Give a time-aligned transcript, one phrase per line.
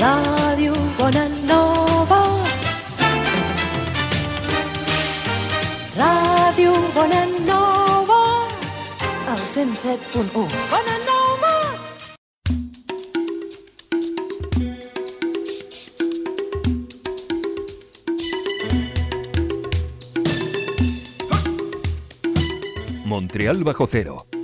[0.00, 2.20] Ràdio Bonanova.
[5.94, 8.20] Ràdio Bonanova.
[9.28, 10.48] El 107.1.
[10.72, 11.52] Bonanova.
[23.04, 24.39] Montreal bajo cero.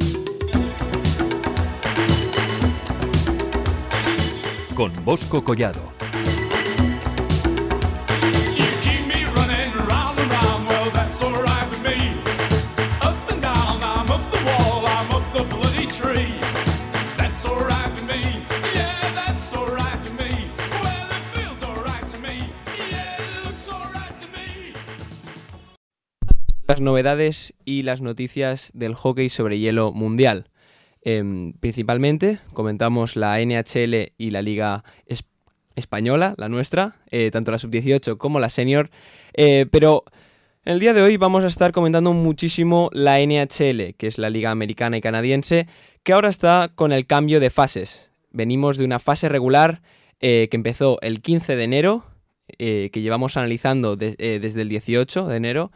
[4.77, 5.81] Con Bosco Collado.
[26.69, 30.51] Las novedades y las noticias del hockey sobre hielo mundial.
[31.09, 35.23] Em, principalmente comentamos la NHL y la Liga es-
[35.77, 38.91] Española, la nuestra, eh, tanto la sub-18 como la senior,
[39.35, 40.03] eh, pero
[40.65, 44.31] en el día de hoy vamos a estar comentando muchísimo la NHL, que es la
[44.31, 45.69] Liga Americana y Canadiense,
[46.03, 48.11] que ahora está con el cambio de fases.
[48.33, 49.83] Venimos de una fase regular
[50.19, 52.05] eh, que empezó el 15 de enero,
[52.59, 55.71] que llevamos analizando de- desde el 18 de enero,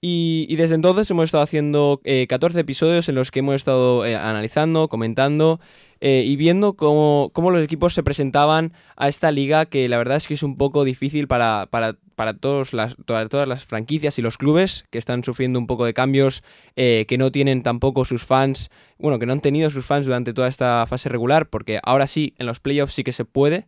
[0.00, 4.04] y, y desde entonces hemos estado haciendo eh, 14 episodios en los que hemos estado
[4.06, 5.60] eh, analizando, comentando
[6.00, 10.16] eh, y viendo cómo, cómo los equipos se presentaban a esta liga que la verdad
[10.16, 14.18] es que es un poco difícil para, para, para todos las, todas, todas las franquicias
[14.18, 16.44] y los clubes que están sufriendo un poco de cambios,
[16.76, 20.32] eh, que no tienen tampoco sus fans, bueno, que no han tenido sus fans durante
[20.32, 23.66] toda esta fase regular, porque ahora sí, en los playoffs sí que se puede.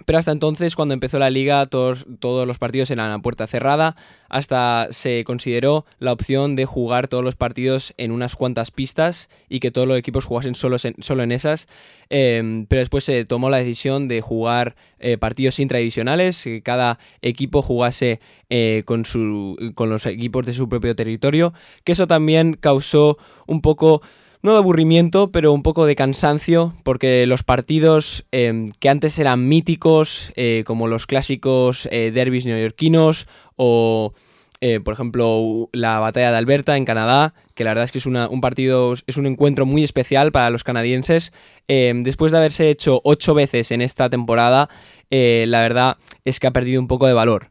[0.00, 3.46] Em, pero hasta entonces, cuando empezó la liga, todos, todos los partidos eran a puerta
[3.46, 3.96] cerrada,
[4.28, 9.60] hasta se consideró la opción de jugar todos los partidos en unas cuantas pistas y
[9.60, 11.68] que todos los equipos jugasen solo en, solo en esas.
[12.10, 17.62] Eh, pero después se tomó la decisión de jugar eh, partidos intradivisionales, que cada equipo
[17.62, 21.54] jugase eh, con, su, con los equipos de su propio territorio,
[21.84, 24.02] que eso también causó un poco
[24.42, 29.48] no de aburrimiento, pero un poco de cansancio, porque los partidos eh, que antes eran
[29.48, 34.14] míticos, eh, como los clásicos eh, derbis neoyorquinos o,
[34.62, 38.06] eh, por ejemplo, la batalla de Alberta en Canadá, que la verdad es que es
[38.06, 41.32] un partido, es un encuentro muy especial para los canadienses,
[41.66, 44.68] eh, después de haberse hecho ocho veces en esta temporada,
[45.10, 45.96] eh, la verdad
[46.26, 47.50] es que ha perdido un poco de valor.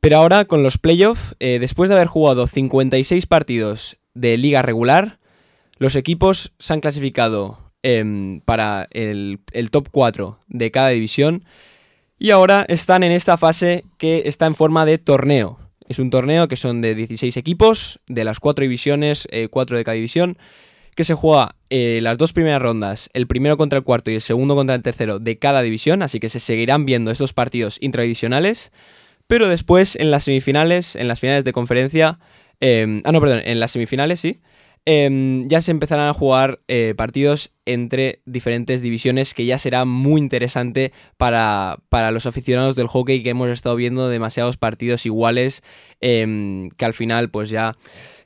[0.00, 5.19] Pero ahora con los playoffs, después de haber jugado 56 partidos de liga regular,
[5.80, 11.44] los equipos se han clasificado em, para el, top 4 de cada división
[12.18, 15.58] y ahora están en esta fase que está en forma de torneo.
[15.88, 19.94] Es un torneo que son de 16 equipos, de las 4 divisiones, 4 de cada
[19.94, 20.36] división,
[20.94, 24.20] que se juega eh, las dos primeras rondas, el primero contra el cuarto y el
[24.20, 28.70] segundo contra el tercero de cada división, así que se seguirán viendo estos partidos intradivisionales,
[29.26, 32.18] pero después en las semifinales, en las finales de conferencia,
[32.60, 34.40] em, ah no, perdón, en las semifinales sí,
[34.92, 40.20] em, ya se empezarán a jugar eh, partidos entre diferentes divisiones que ya será muy
[40.20, 45.62] interesante para, para los aficionados del hockey que hemos estado viendo demasiados partidos iguales
[46.00, 47.76] em, que al final pues ya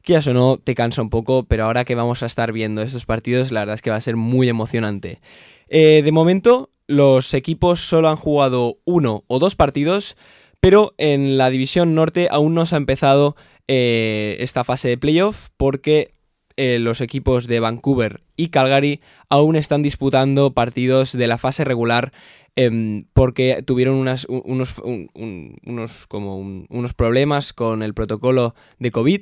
[0.00, 3.04] quieras o no te cansa un poco pero ahora que vamos a estar viendo estos
[3.04, 5.20] partidos la verdad es que va a ser muy emocionante.
[5.68, 10.16] Eh, de momento los equipos solo han jugado uno o dos partidos
[10.60, 13.36] pero en la división norte aún no se ha empezado
[13.68, 16.13] eh, esta fase de playoff porque
[16.56, 22.12] eh, los equipos de Vancouver y Calgary aún están disputando partidos de la fase regular
[22.56, 28.90] em, porque tuvieron unos, un- un- unos, como un- unos problemas con el protocolo de
[28.92, 29.20] COVID.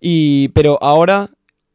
[0.00, 1.30] Y, pero ahora,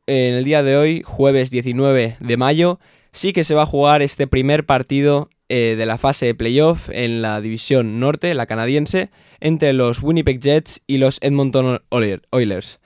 [0.08, 2.80] en el día de hoy, jueves 19 de mayo,
[3.12, 6.90] sí que se va a jugar este primer partido eh, de la fase de playoff
[6.92, 9.12] en la división norte, la canadiense,
[9.42, 12.80] entre los Winnipeg Jets y los Edmonton Oiler- Oilers.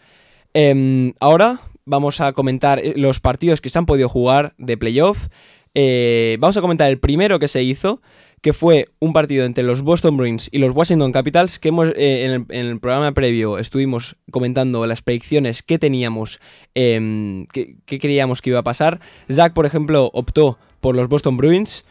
[0.54, 5.28] Em, ahora vamos a comentar eh, los partidos que se han podido jugar de playoff.
[5.74, 8.02] Eh, vamos a comentar el primero que se hizo,
[8.42, 12.26] que fue un partido entre los Boston Bruins y los Washington Capitals, que hemos, eh,
[12.26, 16.40] en, el, en el programa previo estuvimos comentando las predicciones que teníamos,
[16.76, 19.00] em, que, que creíamos que iba a pasar.
[19.32, 21.86] Zach, por ejemplo, optó por los Boston Bruins,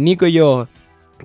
[0.00, 0.68] Nico y yo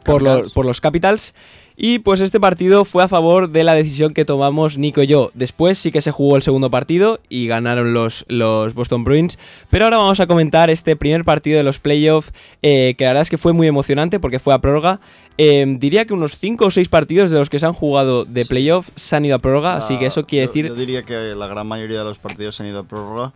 [0.03, 1.35] por los, por los Capitals.
[1.77, 5.31] Y pues este partido fue a favor de la decisión que tomamos Nico y yo.
[5.33, 9.37] Después sí que se jugó el segundo partido y ganaron los, los Boston Bruins.
[9.69, 12.31] Pero ahora vamos a comentar este primer partido de los playoffs,
[12.61, 15.01] eh, que la verdad es que fue muy emocionante porque fue a prórroga.
[15.37, 18.45] Eh, diría que unos 5 o 6 partidos de los que se han jugado de
[18.45, 20.67] playoff se han ido a prórroga, así que eso quiere Yo- decir...
[20.67, 23.33] Yo diría que la gran mayoría de los partidos han ido a prórroga.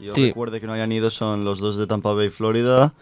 [0.00, 0.26] Yo Sí.
[0.28, 2.92] recuerde que no hayan ido son los dos de Tampa Bay, Florida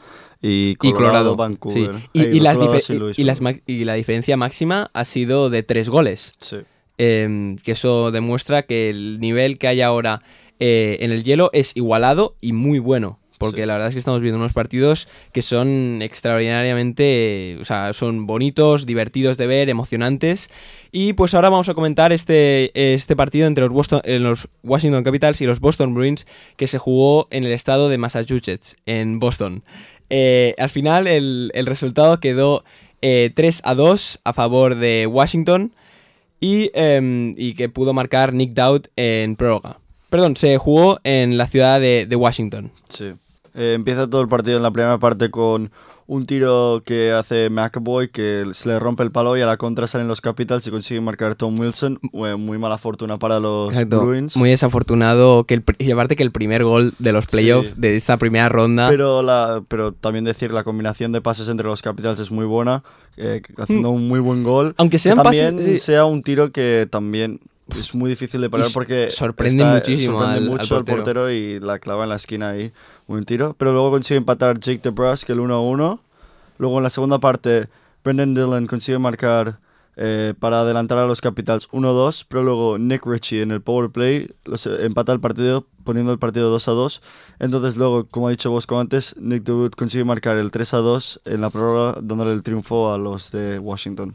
[0.42, 1.36] y y Colorado.
[1.36, 1.94] Vancouver.
[1.96, 2.08] sí.
[2.12, 5.88] Y, Ay, y las Colorado, las ma- y la diferencia máxima ha sido de tres
[5.88, 6.34] goles.
[6.38, 6.58] Sí.
[6.96, 10.22] em, que eso demuestra que el nivel que hay ahora
[10.60, 13.18] eh, en el hielo es igualado y muy bueno.
[13.38, 13.66] Porque Sí.
[13.66, 18.86] la verdad es que estamos viendo unos partidos que son extraordinariamente, o sea, son bonitos,
[18.86, 20.50] divertidos de ver, emocionantes.
[20.92, 25.02] Y pues ahora vamos a comentar este, este partido entre los, Boston, eh, los Washington
[25.04, 26.26] Capitals y los Boston Bruins
[26.56, 29.62] que se jugó en el estado de Massachusetts, en Boston.
[30.10, 32.62] Eh, al final el, el resultado quedó
[33.02, 35.72] eh, 3 a 2 a favor de Washington
[36.40, 39.78] y, em, y que pudo marcar Nick Dowd en prórroga.
[40.10, 42.70] Perdón, se jugó en la ciudad de, de Washington.
[42.88, 43.12] Sí.
[43.54, 45.70] Eh, empieza todo el partido en la primera parte con
[46.06, 49.86] un tiro que hace McAvoy que se le rompe el palo y a la contra
[49.86, 51.98] salen los Capitals y consiguen marcar Tom Wilson.
[52.12, 54.02] Eh, Muy mala fortuna para los Exacto.
[54.02, 54.36] Bruins.
[54.36, 57.74] Muy desafortunado que el, y aparte que el primer gol de los playoffs Sí.
[57.78, 61.80] de esta primera ronda Pero, la, pero también decir la combinación de pases entre los
[61.80, 62.82] Capitals es muy buena,
[63.16, 64.74] eh, haciendo un muy buen gol.
[64.76, 65.78] Aunque Que sean pases- también sí.
[65.78, 67.40] sea un tiro que también
[67.78, 70.96] es muy difícil de parar porque sorprende muchísimo sorprende al- mucho al portero.
[71.24, 71.30] portero.
[71.32, 72.72] y la clava en la esquina ahí
[73.06, 73.54] un tiro.
[73.58, 75.98] Pero luego consigue empatar Jake DeBrusque el 1-1
[76.58, 77.68] luego en la segunda parte
[78.04, 79.58] Brendan Dillon consigue marcar
[79.96, 84.28] eh, para adelantar a los Capitals 1-2 pero luego Nick Ritchie en el power play
[84.44, 87.00] los, eh, empata el partido poniendo el partido 2-2
[87.38, 91.50] entonces luego como ha dicho Bosco antes Nick DeWitt consigue marcar el 3-2 en la
[91.50, 94.14] prórroga dándole el triunfo a los de Washington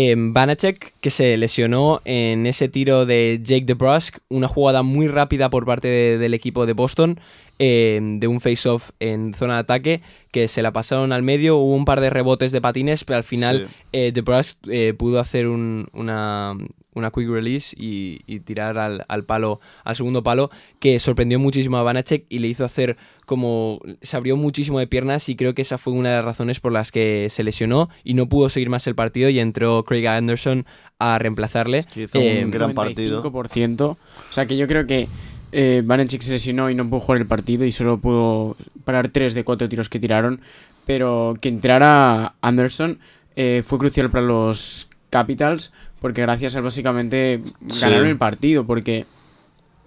[0.00, 5.50] em, Vanacek que se lesionó en ese tiro de Jake DeBrusque, una jugada muy rápida
[5.50, 7.18] por parte de- del equipo de Boston,
[7.58, 10.00] em, de un face-off en zona de ataque,
[10.30, 13.24] que se la pasaron al medio, hubo un par de rebotes de patines, pero al
[13.24, 13.74] final Sí.
[13.92, 16.54] eh, DeBrusque eh, pudo hacer un- una,
[16.94, 20.50] una quick release y, y tirar al, al palo, al segundo palo,
[20.80, 25.28] que sorprendió muchísimo a Vanacek y le hizo hacer como se abrió muchísimo de piernas
[25.28, 28.14] y creo que esa fue una de las razones por las que se lesionó y
[28.14, 30.64] no pudo seguir más el partido y entró Craig Anderson
[30.98, 31.84] a reemplazarle.
[31.92, 33.80] que hizo Eh, un gran partido 95%.
[33.90, 33.96] O
[34.32, 35.08] sea que yo creo que
[35.52, 35.82] eh,
[36.20, 39.68] se lesionó y no pudo jugar el partido y solo pudo parar tres de cuatro
[39.68, 40.40] tiros que tiraron.
[40.86, 42.98] Pero que entrara Anderson
[43.36, 47.82] eh, fue crucial para los Capitals porque gracias a él básicamente Sí.
[47.82, 49.04] ganaron el partido porque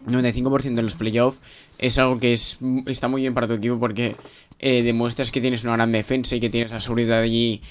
[0.07, 1.39] 95% en los playoffs
[1.77, 4.15] es algo que es, está muy bien para tu equipo porque
[4.59, 7.61] eh, demuestras que tienes una gran defensa y que tienes la seguridad allí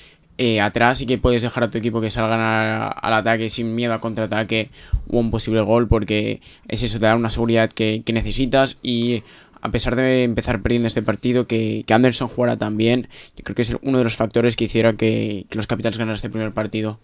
[0.42, 3.74] eh, atrás y que puedes dejar a tu equipo que salgan a- al ataque sin
[3.74, 4.70] miedo a contraataque
[5.06, 8.78] o a un posible gol porque es eso, te da una seguridad que, que necesitas
[8.82, 9.22] y
[9.60, 13.54] a pesar de empezar perdiendo este partido, que, que Anderson jugara tan bien, yo creo
[13.54, 16.52] que es uno de los factores que hiciera que, que los Capitals ganaran este primer
[16.52, 16.98] partido.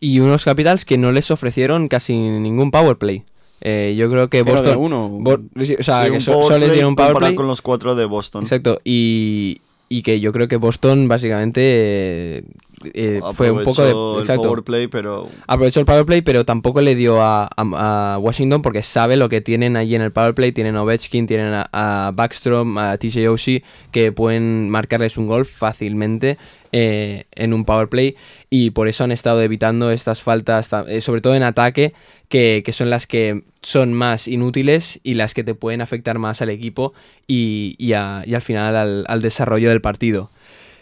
[0.00, 3.22] Y unos Capitals que no les ofrecieron casi ningún power play.
[3.60, 4.76] Eh, yo creo que Boston...
[4.78, 5.08] uno.
[5.08, 7.34] Bo- o sea, Sí, que un so- power solo les play dieron un power play.
[7.36, 8.42] con los cuatro de Boston.
[8.42, 8.80] Exacto.
[8.82, 12.44] Y, y que yo creo que Boston básicamente
[12.92, 13.90] eh, fue un poco de...
[14.16, 14.42] el Exacto.
[14.42, 18.62] power play, pero Aprovechó el power play, pero tampoco le dio a, a- a Washington
[18.62, 20.52] porque sabe lo que tienen allí en el power play.
[20.52, 25.44] Tienen a Ovechkin, tienen a, a Backstrom, a TJ Oshie, que pueden marcarles un gol
[25.46, 26.36] fácilmente
[26.72, 28.16] eh, en un power play.
[28.50, 31.92] Y por eso han estado evitando estas faltas, ta- eh, sobre todo en ataque,
[32.28, 36.42] que, que son las que son más inútiles y las que te pueden afectar más
[36.42, 36.92] al equipo
[37.26, 40.30] y, y a- y al final al, al desarrollo del partido.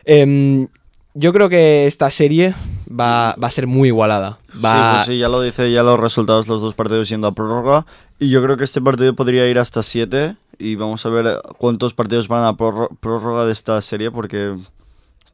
[0.04, 0.69] Em,
[1.14, 2.54] yo creo que esta serie
[2.88, 4.38] va, va a ser muy igualada.
[4.64, 7.33] Va, sí, pues sí, ya lo dice ya los resultados los dos partidos yendo a
[7.33, 7.87] prórroga
[8.19, 11.95] y yo creo que este partido podría ir hasta 7 y vamos a ver cuántos
[11.95, 14.54] partidos van a prórro- prórroga de esta serie porque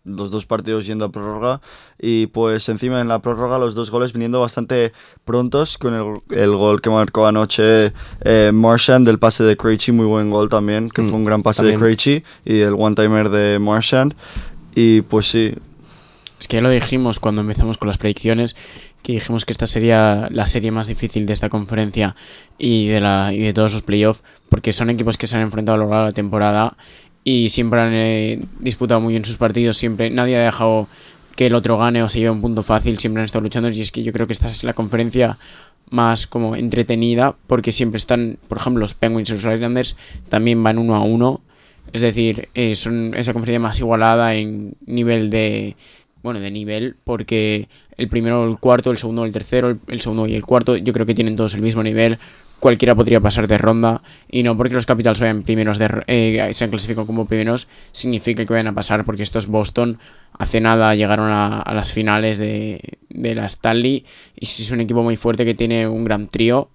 [0.05, 1.61] los dos partidos yendo a prórroga
[1.99, 4.93] y pues encima en la prórroga los dos goles viniendo bastante
[5.27, 7.93] prontos con el, el gol que marcó anoche
[8.23, 11.43] eh, Marchand del pase de Krejci, muy buen gol también, que Mm, fue un gran
[11.43, 11.79] pase también.
[11.81, 14.15] de Krejci y el one-timer de Marchand
[14.81, 15.55] y pues sí,
[16.39, 18.55] Es que ya lo dijimos cuando empezamos con las predicciones,
[19.03, 22.15] que dijimos que esta sería la serie más difícil de esta conferencia
[22.59, 25.75] y de, la, y de todos los playoffs, porque son equipos que se han enfrentado
[25.75, 26.77] a lo largo de la temporada
[27.25, 30.87] y siempre han eh, disputado muy bien sus partidos, siempre nadie ha dejado
[31.35, 33.81] que el otro gane o se lleve un punto fácil, siempre han estado luchando y
[33.81, 35.39] es que yo creo que esta es la conferencia
[35.91, 39.97] más como entretenida porque siempre están, por ejemplo, los Penguins y los Islanders
[40.29, 41.41] también van uno a uno,
[41.93, 45.77] es decir, eh, son esa conferencia más igualada en nivel de
[46.23, 50.35] bueno, de nivel, porque el primero, el cuarto, el segundo, el tercero, el, segundo y
[50.35, 52.19] el cuarto, yo creo que tienen todos el mismo nivel.
[52.59, 55.79] Cualquiera podría pasar de ronda y no porque los Capitals vayan primeros,
[56.09, 59.99] eh, se han clasificado como primeros, significa que vayan a pasar, porque estos Boston
[60.33, 64.05] hace nada llegaron a, las finales de, de la Stanley
[64.35, 66.69] y sí es un equipo muy fuerte que tiene un gran trío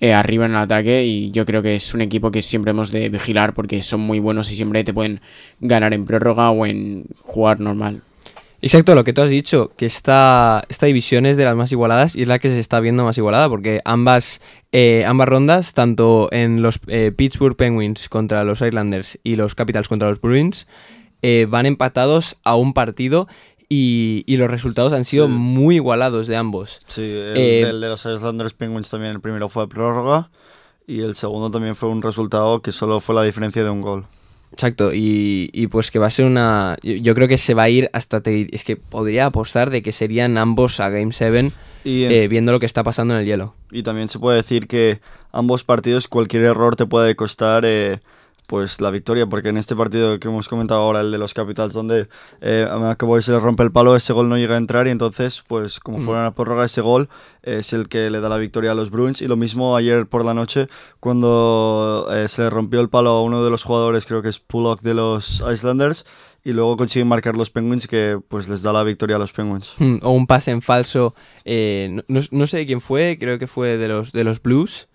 [0.00, 2.90] eh, arriba en el ataque y yo creo que es un equipo que siempre hemos
[2.90, 5.20] de vigilar porque son muy buenos y siempre te pueden
[5.60, 8.02] ganar en prórroga o en jugar normal.
[8.60, 12.16] Exacto, lo que tú has dicho, que esta, esta división es de las más igualadas
[12.16, 14.40] y es la que se está viendo más igualada, porque ambas,
[14.72, 19.88] eh, ambas rondas, tanto en los eh, Pittsburgh Penguins contra los Islanders y los Capitals
[19.88, 20.66] contra los Bruins,
[21.48, 23.28] van empatados a un partido
[23.74, 25.32] y, y los resultados han sido Sí.
[25.32, 26.80] muy igualados de ambos.
[26.86, 30.30] Sí, el, Eh, el de los Islanders Penguins también, el primero fue a prórroga
[30.86, 34.04] y el segundo también fue un resultado que solo fue la diferencia de un gol.
[34.52, 36.76] Exacto, y, y pues que va a ser una...
[36.82, 38.20] Yo, yo creo que se va a ir hasta...
[38.20, 41.50] te- es que podría apostar de que serían ambos a Game 7
[41.84, 43.54] Y, en- eh, viendo lo que está pasando en el hielo.
[43.72, 45.00] y también se puede decir que
[45.32, 47.98] ambos partidos cualquier error te puede costar eh,
[48.46, 51.72] pues la victoria, porque en este partido que hemos comentado ahora, el de los Capitals,
[51.72, 52.08] donde
[52.40, 54.90] eh, a McAvoy se le rompe el palo, ese gol no llega a entrar y
[54.90, 56.02] entonces, pues como Mm.
[56.02, 57.08] fuera una prórroga, ese gol
[57.42, 59.22] es el que le da la victoria a los Bruins.
[59.22, 60.68] Y lo mismo ayer por la noche,
[61.00, 64.40] cuando eh, se le rompió el palo a uno de los jugadores, creo que es
[64.40, 66.04] Pullock de los Islanders,
[66.44, 69.74] y luego consiguen marcar los Penguins, que pues les da la victoria a los Penguins.
[69.78, 71.14] Mm, O un pase en falso.
[71.46, 74.42] eh, no, no- no sé de quién fue, creo que fue de los, de los
[74.42, 74.88] Blues.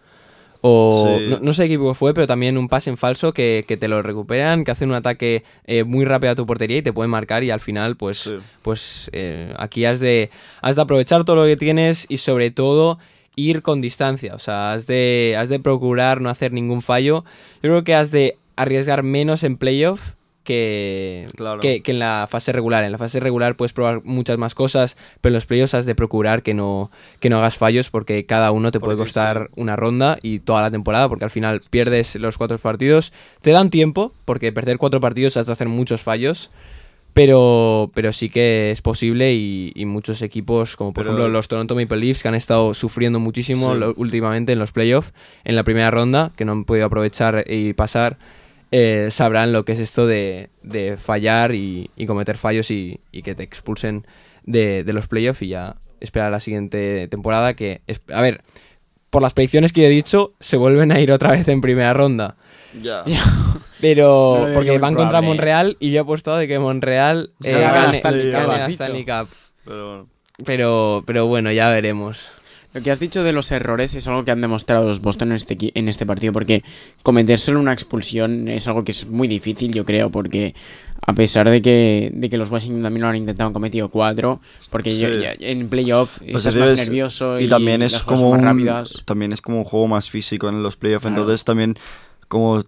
[0.62, 1.28] O Sí.
[1.30, 3.88] no, no sé qué equipo fue, pero también un pase en falso que, que te
[3.88, 7.10] lo recuperan, que hacen un ataque eh, muy rápido a tu portería y te pueden
[7.12, 8.38] marcar y al final pues, Sí.
[8.62, 10.30] pues eh, aquí has de,
[10.62, 13.00] has de aprovechar todo lo que tienes y sobre todo
[13.38, 14.36] ir con distancia.
[14.36, 17.24] O sea, has de, has de procurar no hacer ningún fallo.
[17.64, 20.02] Yo creo que has de arriesgar menos en playoff
[20.54, 21.62] que, Claro.
[21.62, 22.84] que, que en la fase regular.
[22.84, 25.94] En la fase regular puedes probar muchas más cosas, pero en los playoffs has de
[25.94, 26.90] procurar que no,
[27.20, 30.72] que no hagas fallos porque cada uno te puede costar una ronda y toda la
[30.72, 33.14] temporada porque al final pierdes los cuatro partidos.
[33.42, 36.50] Te dan tiempo porque perder cuatro partidos has de hacer muchos fallos.
[37.14, 41.48] Pero, pero sí que es posible y, y muchos equipos, como por Pero- ejemplo los
[41.48, 43.80] Toronto Maple Leafs, que han estado sufriendo muchísimo Sí.
[43.80, 45.12] lo- últimamente en los playoffs,
[45.44, 48.18] en la primera ronda, que no han podido aprovechar y pasar,
[48.72, 53.22] eh, sabrán lo que es esto de, de fallar y, y cometer fallos y, y
[53.24, 54.06] que te expulsen
[54.44, 57.82] de, de los playoffs y ya esperar la siguiente temporada que,
[58.14, 58.42] a ver,
[59.10, 61.94] por las predicciones que yo he dicho, se vuelven a ir otra vez en primera
[61.94, 62.36] ronda.
[62.82, 63.04] Ya.
[63.82, 65.22] Pero No porque van contra.
[65.22, 68.62] Monreal y yo he apostado de que Monreal eh, gane, la Stanley Cup, gane has
[68.62, 68.84] la dicho.
[68.84, 69.28] Stanley Cup.
[69.66, 70.08] Pero bueno.
[70.46, 72.30] Pero, pero bueno, ya veremos.
[72.74, 75.36] Lo que has dicho de los errores es algo que han demostrado los Boston en
[75.38, 76.64] este, en este partido, porque
[77.02, 80.54] cometer solo una expulsión es algo que es muy difícil, yo creo, porque
[81.06, 84.40] a pesar de que, de que los Washington también lo han intentado, han cometido cuatro,
[84.70, 88.42] porque yo- ya- en playoff Pues estás más nervioso y, y también es como un,
[89.06, 91.22] también es como un juego más físico en los playoffs Claro.
[91.22, 91.76] entonces también
[92.28, 92.64] como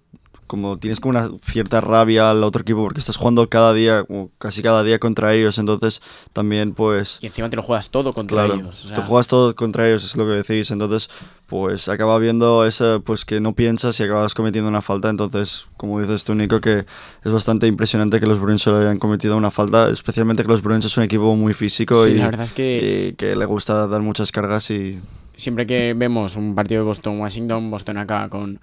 [0.51, 4.31] como tienes como una cierta rabia al otro equipo porque estás jugando cada día como
[4.37, 6.01] casi cada día contra ellos entonces
[6.33, 8.83] también pues Y encima te lo juegas todo contra claro ellos.
[8.83, 11.09] o sea, tú juegas todo contra ellos es lo que decís entonces
[11.47, 16.01] pues acaba viendo ese pues que no piensas y acabas cometiendo una falta entonces como
[16.01, 16.85] dices tú Nico que
[17.23, 20.83] es bastante impresionante que los Bruins solo hayan cometido una falta especialmente que los Bruins
[20.83, 23.87] es un equipo muy físico Sí, y, la verdad es que y que le gusta
[23.87, 24.99] dar muchas cargas y
[25.41, 28.59] siempre que vemos un partido de Boston-Washington, Boston acaba con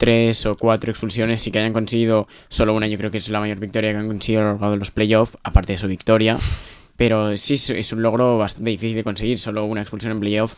[0.00, 3.38] tres o cuatro expulsiones y que hayan conseguido solo una, yo creo que es la
[3.38, 6.38] mayor victoria que han conseguido a lo largo de los playoffs, aparte de su victoria.
[6.96, 10.54] Pero sí, es- un logro bastante difícil de conseguir, solo una expulsión en playoff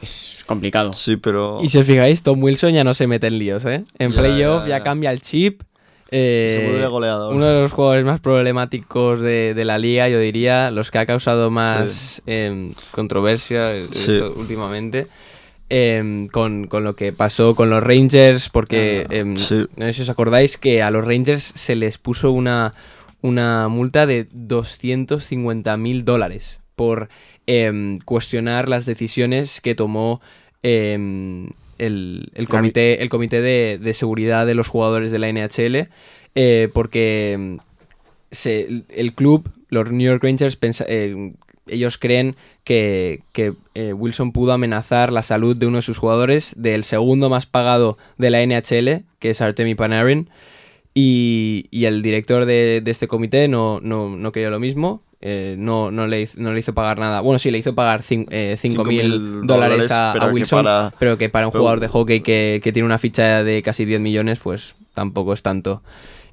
[0.00, 0.92] es complicado.
[0.94, 3.84] sí pero Y si os fijáis, Tom Wilson ya no se mete en líos, ¿eh?
[3.98, 4.82] En Ya, playoff ya, ya, ya.
[4.84, 5.62] cambia el chip.
[6.10, 7.34] eh, se vuelve goleador.
[7.34, 11.04] uno de los jugadores más problemáticos de, de la liga, yo diría, los que ha
[11.06, 14.12] causado más em, controversia eh, Sí.
[14.12, 15.08] esto últimamente.
[15.68, 19.66] Em, con, con lo que pasó con los Rangers, porque Ah, em, sí.
[19.76, 22.74] no sé si os acordáis que a los Rangers se les puso una,
[23.22, 27.08] una multa de 250 mil dólares por
[27.46, 30.20] em, cuestionar las decisiones que tomó
[30.62, 35.88] el, el comité, el comité de, de seguridad de los jugadores de la NHL,
[36.34, 37.58] eh, porque
[38.30, 41.32] se- el- el club, los New York Rangers, pensa- eh,
[41.66, 46.54] ellos creen que, que, eh, Wilson pudo amenazar la salud de uno de sus jugadores,
[46.56, 50.28] del segundo más pagado de la NHL, que es Artemi Panarin,
[50.94, 55.02] y, y el director de, de este comité no, no, no lo mismo.
[55.20, 57.20] eh, no, no, le hizo, no le hizo pagar nada.
[57.20, 60.64] Bueno, sí, le hizo pagar 5 Cinco mil mil dólares a, a pero que Wilson,
[60.64, 63.84] para- pero que para un jugador de hockey que, que tiene una ficha de casi
[63.84, 65.82] 10 millones, pues tampoco es tanto.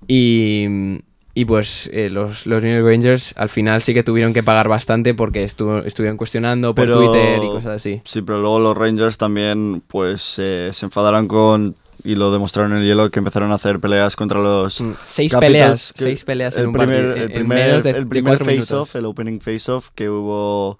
[0.08, 1.00] Y,
[1.36, 4.68] y pues eh, los, los New York Rangers al final sí que tuvieron que pagar
[4.68, 8.02] bastante porque estu- estuvieron cuestionando por Pero- Twitter y cosas así.
[8.06, 11.76] Sí, pero luego los Rangers también pues eh, se enfadaron con
[12.06, 15.32] y lo demostraron en el hielo que empezaron a hacer peleas contra los Mm, Seis
[15.32, 17.16] Capitals, peleas, que seis peleas en el un primer, partido.
[17.16, 20.78] el en- primer, menos de, el primer face off, el opening face off que hubo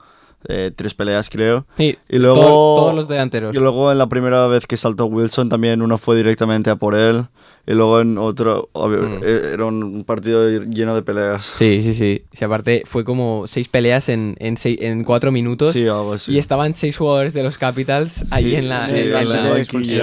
[0.50, 1.66] eh, tres peleas, creo.
[1.78, 2.48] Sí, Y luego- to-
[2.82, 3.56] todos los delanteros.
[3.56, 6.94] Y luego en la primera vez que saltó Wilson también uno fue directamente a por
[6.96, 7.28] él.
[7.66, 9.24] Y luego en otro, Mm.
[9.24, 11.46] eh, era un partido lleno de peleas.
[11.46, 12.26] Sí, sí, sí.
[12.38, 15.72] Y aparte fue como seis peleas en, en, cuatro minutos.
[15.72, 16.34] Sí, algo así.
[16.34, 19.50] Y estaban seis jugadores de los Capitals ahí en la, sí, en, la-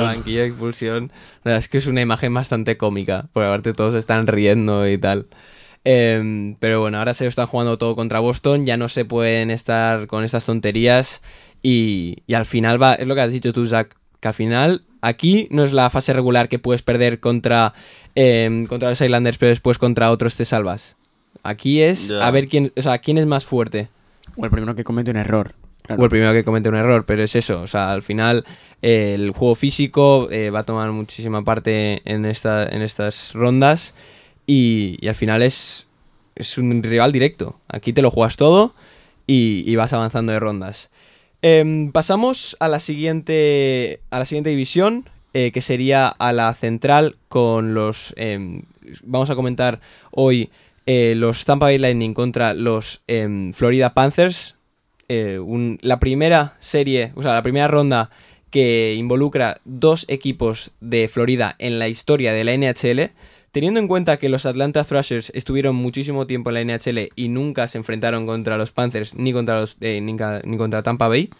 [0.02, 1.12] banquillo expulsión.
[1.44, 4.96] La verdad es que es una imagen bastante cómica, porque aparte todos están riendo y
[4.96, 5.26] tal.
[5.84, 10.06] Em, pero bueno, ahora se están jugando todo contra Boston, ya no se pueden estar
[10.06, 11.22] con estas tonterías
[11.62, 13.88] y, y al final va, es lo que has dicho tú, Zach,
[14.20, 17.74] que al final aquí no es la fase regular que puedes perder contra,
[18.14, 20.96] em, contra los Islanders, pero después contra otros te salvas.
[21.42, 23.88] Aquí es a ver quién, o sea, quién es más fuerte.
[24.36, 25.54] O el primero que comete un error.
[25.82, 26.02] Claro.
[26.02, 27.62] O el primero que comete un error, pero es eso.
[27.62, 28.44] O sea, al final
[28.82, 33.94] eh, el juego físico eh, va a tomar muchísima parte en, esta, en estas rondas
[34.46, 35.86] y, y al final es,
[36.34, 37.58] es un rival directo.
[37.68, 38.74] Aquí te lo juegas todo
[39.26, 40.90] y, y vas avanzando de rondas.
[41.42, 47.16] Em, pasamos a la siguiente, a la siguiente división, eh, que sería a la central
[47.28, 48.12] con los...
[48.16, 48.60] em,
[49.04, 49.80] vamos a comentar
[50.10, 50.50] hoy
[50.86, 54.58] eh, los Tampa Bay Lightning contra los em, Florida Panthers.
[55.08, 55.40] Eh,
[55.80, 58.10] la primera serie, o sea, la primera ronda
[58.50, 63.12] que involucra dos equipos de Florida en la historia de la NHL.
[63.52, 67.66] Teniendo en cuenta que los Atlanta Thrashers estuvieron muchísimo tiempo en la NHL y nunca
[67.66, 71.30] se enfrentaron contra los Panthers ni contra los eh, ni, contra Tampa Bay.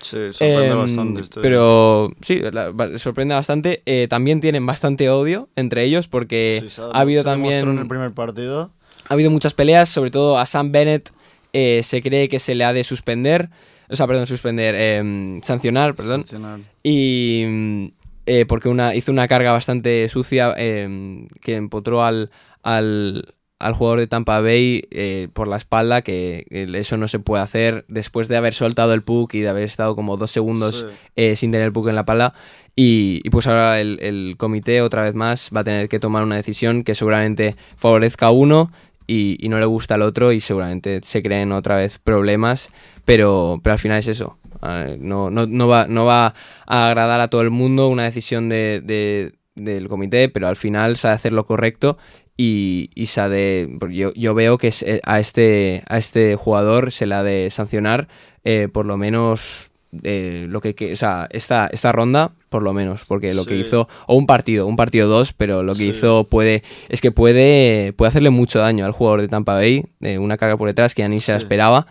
[0.00, 1.20] Sí, sorprende Em, bastante.
[1.22, 1.40] esto.
[1.40, 3.82] Pero sí, la- sorprende bastante.
[3.86, 7.88] Eh, también tienen bastante odio entre ellos porque Sí, ha habido se también en el
[7.88, 8.70] primer partido.
[9.08, 11.10] ha habido muchas peleas, sobre todo a Sam Bennett
[11.54, 13.48] eh, se cree que se le ha de suspender,
[13.88, 16.60] o sea, perdón, suspender, em, sancionar, perdón, Sancionar.
[16.82, 17.92] y
[18.26, 22.30] eh, porque una, hizo una carga bastante sucia em, que empotró al,
[22.62, 27.18] al, al jugador de Tampa Bay eh, por la espalda, que eh, eso no se
[27.18, 30.86] puede hacer después de haber soltado el puck y de haber estado como dos segundos
[30.88, 30.94] Sí.
[31.16, 32.34] eh, sin tener el puck en la pala.
[32.76, 36.24] Y, y pues ahora el, el comité otra vez más va a tener que tomar
[36.24, 38.72] una decisión que seguramente favorezca a uno
[39.06, 42.70] y, y no le gusta al otro y seguramente se creen otra vez problemas,
[43.04, 44.38] pero, pero al final es eso.
[44.64, 46.34] Eh, No, no, no, va, no va
[46.66, 50.94] a agradar a todo el mundo una decisión de, de- del comité, pero al final
[50.96, 51.96] de hacer lo correcto
[52.36, 53.68] y, y se ha de...
[53.78, 57.48] porque Yo, yo veo que se- a, este, a este jugador se le ha de
[57.50, 58.08] sancionar
[58.44, 59.70] eh, por lo menos
[60.02, 63.54] eh, lo que, que- o sea, esta, esta ronda, por lo menos, porque lo que
[63.56, 65.88] hizo, o un partido, un partido dos, pero lo que Sí.
[65.90, 70.18] hizo puede, es que puede, puede hacerle mucho daño al jugador de Tampa Bay, eh,
[70.18, 71.86] una carga por detrás que ya ni se la esperaba,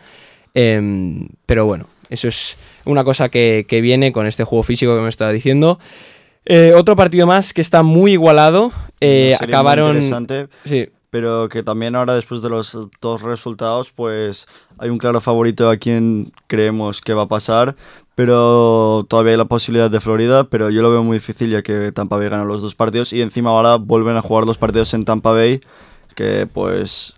[0.56, 5.02] Em, pero bueno, eso es una cosa que, que viene con este juego físico que
[5.02, 5.80] me estaba diciendo.
[6.46, 9.96] Eh, otro partido más que está muy igualado, eh, acabaron...
[9.96, 15.22] interesante, Sí, pero que también ahora después de los dos resultados, pues hay un claro
[15.22, 17.76] favorito a quien creemos que va a pasar,
[18.16, 21.92] pero todavía hay la posibilidad de Florida, pero yo lo veo muy difícil ya que
[21.92, 25.06] Tampa Bay gana los dos partidos y encima ahora vuelven a jugar los partidos en
[25.06, 25.62] Tampa Bay,
[26.16, 27.16] que pues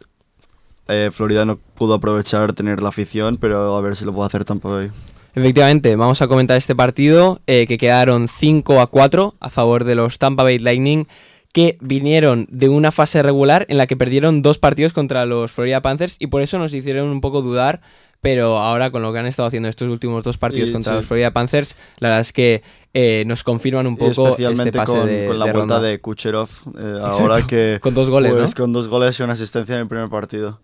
[0.87, 4.45] eh, Florida no pudo aprovechar tener la afición, pero a ver si lo puede hacer
[4.45, 4.91] Tampa Bay.
[5.33, 9.95] Efectivamente, vamos a comentar este partido eh, que quedaron 5 a 4 a favor de
[9.95, 11.07] los Tampa Bay Lightning
[11.51, 15.81] que vinieron de una fase regular en la que perdieron dos partidos contra los Florida
[15.81, 17.79] Panthers y por eso nos hicieron un poco dudar,
[18.21, 20.97] pero ahora con lo que han estado haciendo estos últimos dos partidos Y, contra sí.
[20.97, 22.61] los Florida Panthers, la verdad es que
[22.93, 25.75] eh, nos confirman un Y poco especialmente este pase con, de, con la de vuelta
[25.75, 25.87] ronda.
[25.87, 27.79] de Kucherov, eh, ahora que...
[27.81, 28.55] Con dos goles, pues, ¿no?
[28.63, 30.59] con dos goles y una asistencia en el primer partido.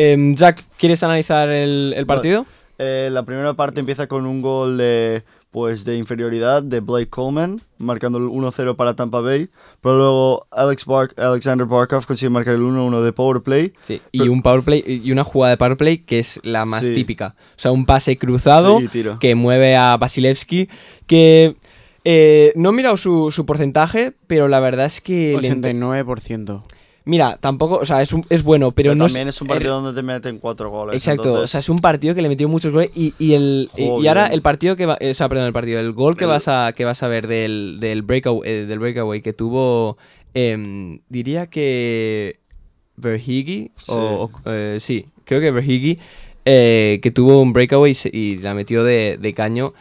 [0.00, 2.46] Em, Jack, ¿quieres analizar el, el partido?
[2.78, 7.60] Eh, la primera parte empieza con un gol de, pues, de inferioridad de Blake Coleman,
[7.78, 9.48] marcando el 1-0 para Tampa Bay.
[9.82, 13.72] Pero luego Alex Bar- Alexander Barkov consigue marcar el 1-1 de power play.
[13.82, 16.64] Sí, y Pero- un power play y una jugada de power play que es la
[16.64, 16.94] más Sí.
[16.94, 17.34] típica.
[17.56, 19.18] O sea, un pase cruzado Sí, tiro.
[19.18, 20.68] que mueve a Vasilevsky,
[21.08, 21.56] que
[22.04, 25.36] eh, no he mirado su, su porcentaje, pero la verdad es que...
[25.42, 26.62] le ent- 89%.
[27.08, 29.80] Mira, tampoco, o sea, es, un- es bueno, pero, Pero no también es un partido
[29.80, 30.94] donde te meten cuatro goles.
[30.94, 33.70] Exacto, entonces- o sea, es un partido que le metió muchos goles y, y el
[33.76, 36.24] y, ahora el partido que va, eh, o sea, perdón, el partido, el gol que
[36.24, 39.96] El- vas a que vas a ver del del breakaway, eh, del breakaway que tuvo
[40.34, 42.40] em, diría que
[42.96, 43.84] Verhigi Sí.
[43.92, 45.98] o, o- eh, sí, creo que Verhigi
[46.44, 49.72] eh, que tuvo un breakaway y, se- y la metió de, de caño.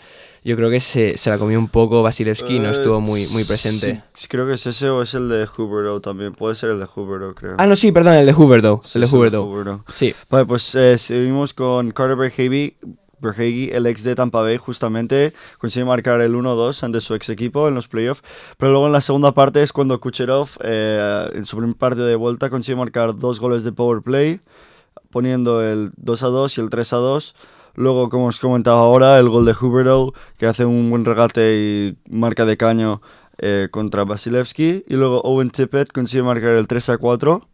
[0.48, 3.44] Yo creo que se, se la comió un poco Vasilevsky no Eh, estuvo muy, muy
[3.44, 4.02] presente.
[4.14, 6.32] sí, creo que es ese o es el de Huberto también.
[6.34, 7.56] Puede ser el de Huberto, creo.
[7.58, 8.80] Ah, no, sí, perdón, el de Huberto.
[8.82, 9.38] Sí, el de.
[9.38, 9.84] Huberto.
[9.94, 10.16] Sí.
[10.30, 16.22] Vale, pues eh, seguimos con Carter Verhage, el ex de Tampa Bay, justamente consigue marcar
[16.22, 18.24] el 1-2 ante su ex equipo en los playoffs.
[18.58, 22.16] Pero luego en la segunda parte es cuando Kucherov, eh, en su primer parte de
[22.16, 24.40] vuelta, consigue marcar dos goles de power play,
[25.10, 27.34] poniendo el 2-2 y el 3-2.
[27.78, 31.98] Luego, como os comentaba ahora, el gol de Huberto, que hace un buen regate y
[32.10, 33.02] marca de caño
[33.38, 34.84] eh, contra Vasilevsky.
[34.88, 37.48] Y luego Owen Tippett consigue marcar el 3 a 4.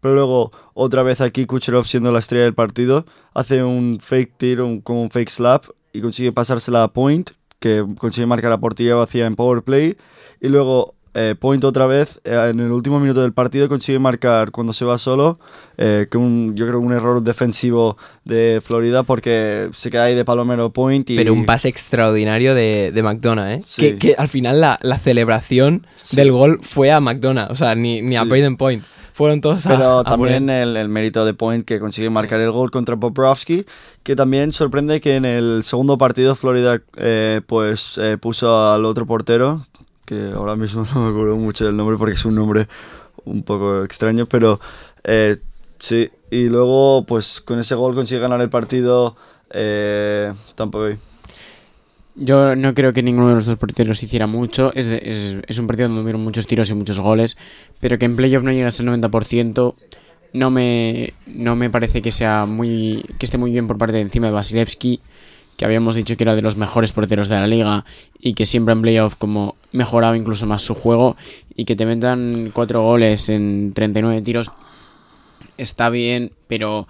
[0.00, 4.64] Pero luego, otra vez aquí, Kucherov siendo la estrella del partido, hace un fake tiro,
[4.64, 8.94] un- como un fake slap, y consigue pasársela a Point, que consigue marcar la portería
[8.94, 9.96] vacía en power play.
[10.40, 14.50] Y luego, eh, Point otra vez, eh, en el último minuto del partido, consigue marcar
[14.50, 15.38] cuando se va solo,
[15.76, 20.24] eh, que un, yo creo un error defensivo de Florida, porque se queda ahí de
[20.24, 21.08] palomero Point.
[21.10, 23.62] Y, Pero un pase extraordinario de, de McDonough, ¿eh?
[23.64, 23.82] Sí.
[23.82, 26.16] Que, que al final la, la celebración Sí.
[26.16, 28.28] del gol fue a McDonough, o sea, ni, ni a Sí.
[28.28, 28.82] Braden Point.
[29.12, 30.68] Fueron todos a, Pero a también él.
[30.68, 33.66] el, el mérito de Point que consigue marcar el gol contra Bobrovsky,
[34.04, 39.06] que también sorprende que en el segundo partido Florida eh, pues eh, puso al otro
[39.06, 39.66] portero,
[40.08, 42.66] que ahora mismo no me acuerdo mucho del nombre porque es un nombre
[43.24, 44.58] un poco extraño, pero
[45.04, 45.36] eh,
[45.78, 49.16] sí, y luego pues con ese gol consigue ganar el partido
[49.50, 50.96] eh, Tampa Bay.
[52.20, 54.72] Yo no creo que ninguno de los dos porteros hiciera mucho.
[54.74, 57.38] Es, es un partido donde hubieron muchos tiros y muchos goles.
[57.80, 59.74] Pero que en playoff no llegas al 90%.
[60.32, 63.04] No me, no me parece que sea muy.
[63.18, 65.00] que esté muy bien por parte de encima de Vasilevsky.
[65.58, 67.84] Que habíamos dicho que era de los mejores porteros de la liga.
[68.18, 71.18] Y que siempre en playoff como mejoraba incluso más su juego.
[71.54, 74.50] Y que te metan cuatro goles en 39 tiros.
[75.58, 76.88] Está bien, pero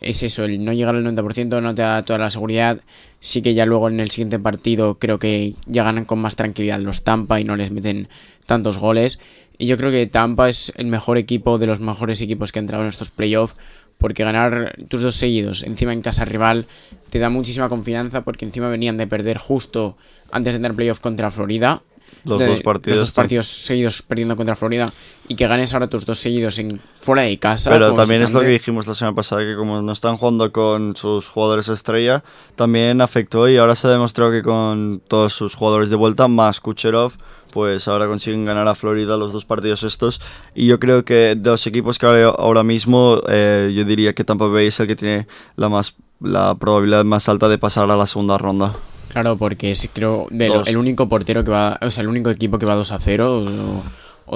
[0.00, 2.80] es eso, el no llegar al 90% no te da toda la seguridad.
[3.20, 6.80] Sí que ya luego en el siguiente partido creo que ya ganan con más tranquilidad
[6.80, 8.08] los Tampa y no les meten
[8.46, 9.20] tantos goles.
[9.58, 12.64] Y yo creo que Tampa es el mejor equipo de los mejores equipos que han
[12.64, 13.56] entrado en estos playoffs.
[14.00, 16.64] Porque ganar tus dos seguidos encima en casa rival
[17.10, 19.96] te da muchísima confianza porque encima venían de perder justo
[20.32, 21.82] antes de entrar en playoff contra Florida.
[22.24, 22.98] Los De- dos partidos.
[22.98, 24.92] Los dos partidos seguidos perdiendo contra Florida
[25.28, 27.70] y que ganes ahora tus dos seguidos en fuera de casa.
[27.70, 30.96] Pero también es lo que dijimos la semana pasada, que como no están jugando con
[30.96, 32.22] sus jugadores estrella,
[32.56, 36.60] también afectó y ahora se ha demostrado que con todos sus jugadores de vuelta, más
[36.60, 37.12] Kucherov,
[37.52, 40.20] pues ahora consiguen ganar a Florida los dos partidos estos.
[40.54, 44.24] Y yo creo que de los equipos que hay ahora mismo, eh, yo diría que
[44.24, 47.96] Tampa Bay es el que tiene la, más, la probabilidad más alta de pasar a
[47.96, 48.72] la segunda ronda.
[49.10, 52.30] Claro, porque es creo de lo- el único portero que va, o sea, el único
[52.30, 53.82] equipo que va 2 a 0 o,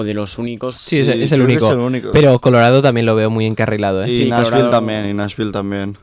[0.01, 0.75] o de los únicos.
[0.75, 1.67] Sí, es, Sí, es el único.
[1.67, 2.11] es el único.
[2.13, 4.11] Pero Colorado también lo veo muy encarrilado, ¿eh?
[4.11, 5.97] Y Sí, Nashville Colorado- también, y Nashville también.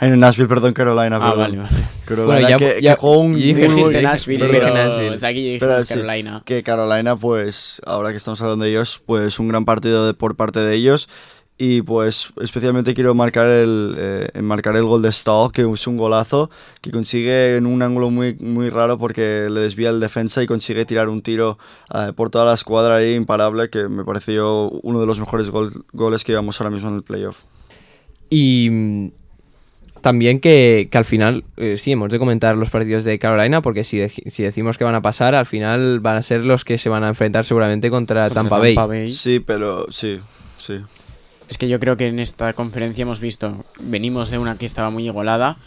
[0.00, 1.38] No, Nashville, perdón, Carolina, Ah, perdón.
[1.38, 1.84] vale, vale.
[2.04, 4.46] Carolina, Bueno, ya- que, ya- que jugó un y dije- muy buen- Dijiste dije- Nashville,
[4.46, 5.16] dije pero Nashville.
[5.16, 6.42] o sea, aquí Pero sí, Carolina.
[6.44, 10.36] que Carolina, pues, ahora que estamos hablando de ellos, pues un gran partido de- por
[10.36, 11.08] parte de ellos.
[11.60, 15.96] Y pues especialmente quiero marcar el, eh, marcar el gol de Stahl, que es un
[15.96, 20.46] golazo, que consigue en un ángulo muy, muy raro porque le desvía el defensa y
[20.46, 21.58] consigue tirar un tiro
[21.92, 25.84] eh, por toda la escuadra ahí imparable, que me pareció uno de los mejores gol-
[25.92, 27.40] goles que llevamos ahora mismo en el playoff.
[28.30, 29.10] Y
[30.08, 33.84] también que, que al final, eh, sí, hemos de comentar los partidos de Carolina, porque
[33.84, 36.88] si, si decimos que van a pasar, al final van a ser los que se
[36.88, 39.10] van a enfrentar seguramente contra, Contra Tampa, Bay.
[39.10, 40.18] Sí, pero sí,
[40.56, 40.80] sí.
[41.50, 44.88] Es que yo creo que en esta conferencia hemos visto, venimos de una que estaba
[44.88, 45.58] muy igualada,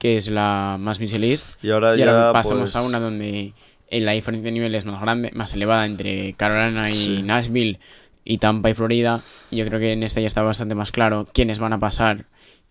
[0.00, 2.98] que es la más Missile East, Y ahora y ahora ya, pasamos pues, a una
[2.98, 3.52] donde
[3.90, 7.22] eh, la diferencia de nivel es más grande, más elevada entre Carolina y Sí.
[7.22, 7.78] Nashville
[8.24, 9.22] y Tampa y Florida.
[9.52, 12.24] Y yo creo que en esta ya está bastante más claro quiénes van a pasar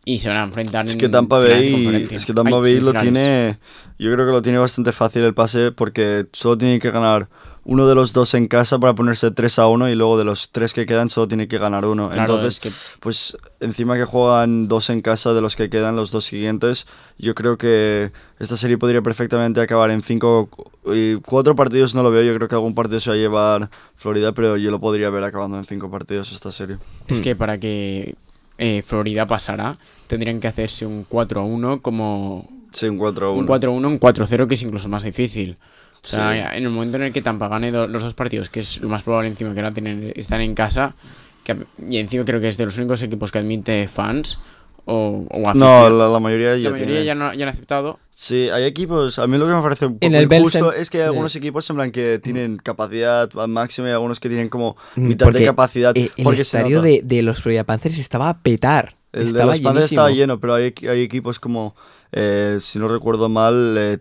[0.06, 2.94] y se van a enfrentar Es que Tampa Bay, es que Tampa Ay, Bay lo
[2.94, 3.58] tiene,
[3.98, 7.30] yo creo que lo tiene bastante fácil el pase porque solo tiene que ganar
[7.66, 10.50] uno de los dos en casa para ponerse 3 a 1 y luego de los
[10.52, 12.10] tres que quedan solo tiene que ganar uno.
[12.10, 15.96] Claro, Entonces, es que pues encima que juegan dos en casa de los que quedan
[15.96, 16.86] los dos siguientes,
[17.18, 20.50] yo creo que esta serie podría perfectamente acabar en cinco
[20.88, 23.70] y cuatro partidos no lo veo, yo creo que algún partido se va a llevar
[23.96, 26.76] Florida, pero yo lo podría ver acabando en cinco partidos esta serie.
[27.08, 27.24] Es Hmm.
[27.24, 28.16] que para que
[28.58, 29.76] eh, Florida pasara,
[30.08, 33.40] tendrían que hacerse un 4-1 como Sí, un 4 a 1.
[33.40, 35.58] un 4-1, un 4-0, que es incluso más difícil.
[36.04, 36.58] O sea, Sí.
[36.58, 38.90] en el momento en el que Tampa gane do- los dos partidos, que es lo
[38.90, 40.96] más probable encima que ahora tienen, están en casa,
[41.44, 41.56] que,
[41.88, 44.40] y encima creo que es de los únicos equipos que admite fans
[44.86, 47.06] o, o No, la, la mayoría ya la mayoría tiene.
[47.06, 48.00] ya, no, ya han aceptado.
[48.12, 49.18] Sí, hay equipos.
[49.20, 51.06] A mí lo que me parece un poco En el injusto Belsen- es que hay
[51.06, 55.32] algunos equipos en plan que tienen capacidad máxima y algunos que tienen como Mm, mitad
[55.32, 55.96] de capacidad.
[55.98, 58.96] eh, el porque se estadio de, de los Florida Panthers estaba a petar.
[59.14, 61.76] El de estaba los Panthers estaba lleno, pero hay, hay equipos como,
[62.12, 64.00] eh, si no recuerdo mal, eh,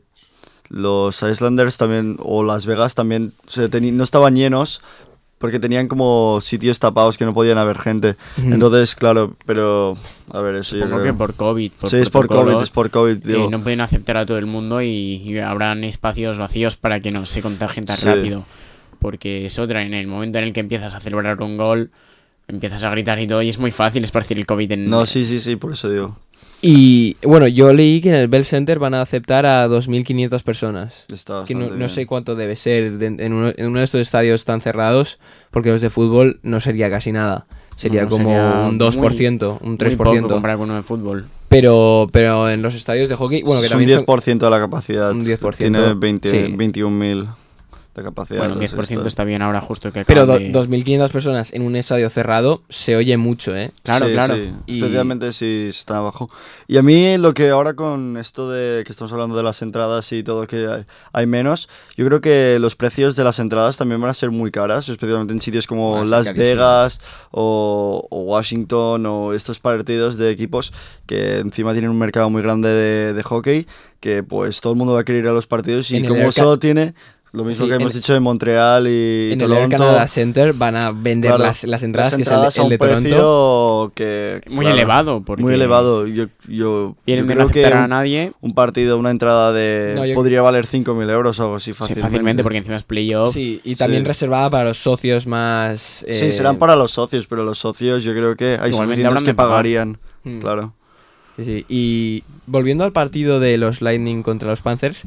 [0.68, 4.80] los Islanders también, o Las Vegas también, se no estaban llenos
[5.42, 8.14] porque tenían como sitios tapados que no podían haber gente.
[8.38, 9.96] Entonces, claro, pero,
[10.30, 11.12] a ver, eso yo Supongo creo.
[11.12, 11.72] que por COVID.
[11.72, 13.50] Por sí, es por COVID, es por COVID, eh, digo.
[13.50, 17.26] no pueden aceptar a todo el mundo y, y habrán espacios vacíos para que no
[17.26, 18.06] se contagien tan Sí.
[18.06, 18.44] rápido.
[19.00, 21.90] Porque es otra, en el momento en el que empiezas a celebrar un gol,
[22.46, 25.26] empiezas a gritar y todo, y es muy fácil esparcir el COVID en, No, sí,
[25.26, 26.16] sí, sí, por eso digo.
[26.64, 31.04] Y bueno, yo leí que en el Bell Center van a aceptar a 2.500 personas.
[31.12, 34.00] Está Que no, no sé cuánto debe ser de- en, uno, en uno de estos
[34.00, 35.18] estadios tan cerrados,
[35.50, 37.46] porque los de fútbol no sería casi nada.
[37.74, 39.96] Sería No, como sería un 2%, un Muy 3%.
[39.96, 41.24] poco comparar con uno de fútbol.
[41.48, 44.50] pero, pero en los estadios de hockey, bueno, que es un también son- 10% de
[44.50, 45.10] la capacidad.
[45.10, 46.54] Un 10%, Tiene 20, sí.
[46.56, 47.26] 21.000
[47.94, 48.38] de capacidad.
[48.38, 49.06] Bueno, los 10% estadios.
[49.06, 53.16] está bien ahora justo que Pero de- 2.500 personas en un estadio cerrado se oye
[53.18, 53.70] mucho, ¿eh?
[53.82, 54.34] Claro, Sí, claro.
[54.34, 56.26] sí, Y- Especialmente si está abajo.
[56.68, 60.10] Y a mí lo que ahora con esto de que estamos hablando de las entradas
[60.12, 64.00] y todo que hay, hay menos, yo creo que los precios de las entradas también
[64.00, 66.48] van a ser muy caras, especialmente en sitios como Van a ser Las carísimas.
[66.48, 67.00] Vegas
[67.30, 70.72] o, o Washington o estos partidos de equipos
[71.06, 73.66] que encima tienen un mercado muy grande de, de hockey,
[74.00, 76.58] que pues todo el mundo va a querer ir a los partidos y como solo
[76.58, 76.94] tiene
[77.32, 79.76] lo mismo Sí, que hemos en- dicho de Montreal y en el Air Toronto.
[79.78, 82.74] Canada Center van a vender claro, las, las entradas, que entradas es el, el de
[82.74, 83.02] un Toronto.
[83.02, 86.06] precio que Muy claro, elevado, porque muy elevado.
[86.06, 88.32] Yo, yo, Vienen yo creo no que a nadie.
[88.42, 91.72] un partido, una entrada de No, yo- podría valer 5.000 euros o algo así Sí,
[91.72, 92.02] fácilmente.
[92.10, 93.32] fácilmente, porque encima es playoff.
[93.32, 94.08] Sí, y también Sí.
[94.08, 96.04] reservada para los socios más...
[96.06, 99.22] Sí, eh, serán para los socios, pero los socios yo creo que hay Igualmente suficientes
[99.24, 99.96] que pagarían.
[100.24, 100.38] Mm.
[100.40, 100.74] Claro.
[101.36, 101.64] Sí, sí.
[101.70, 105.04] Y volviendo al partido de los Lightning contra los Panthers,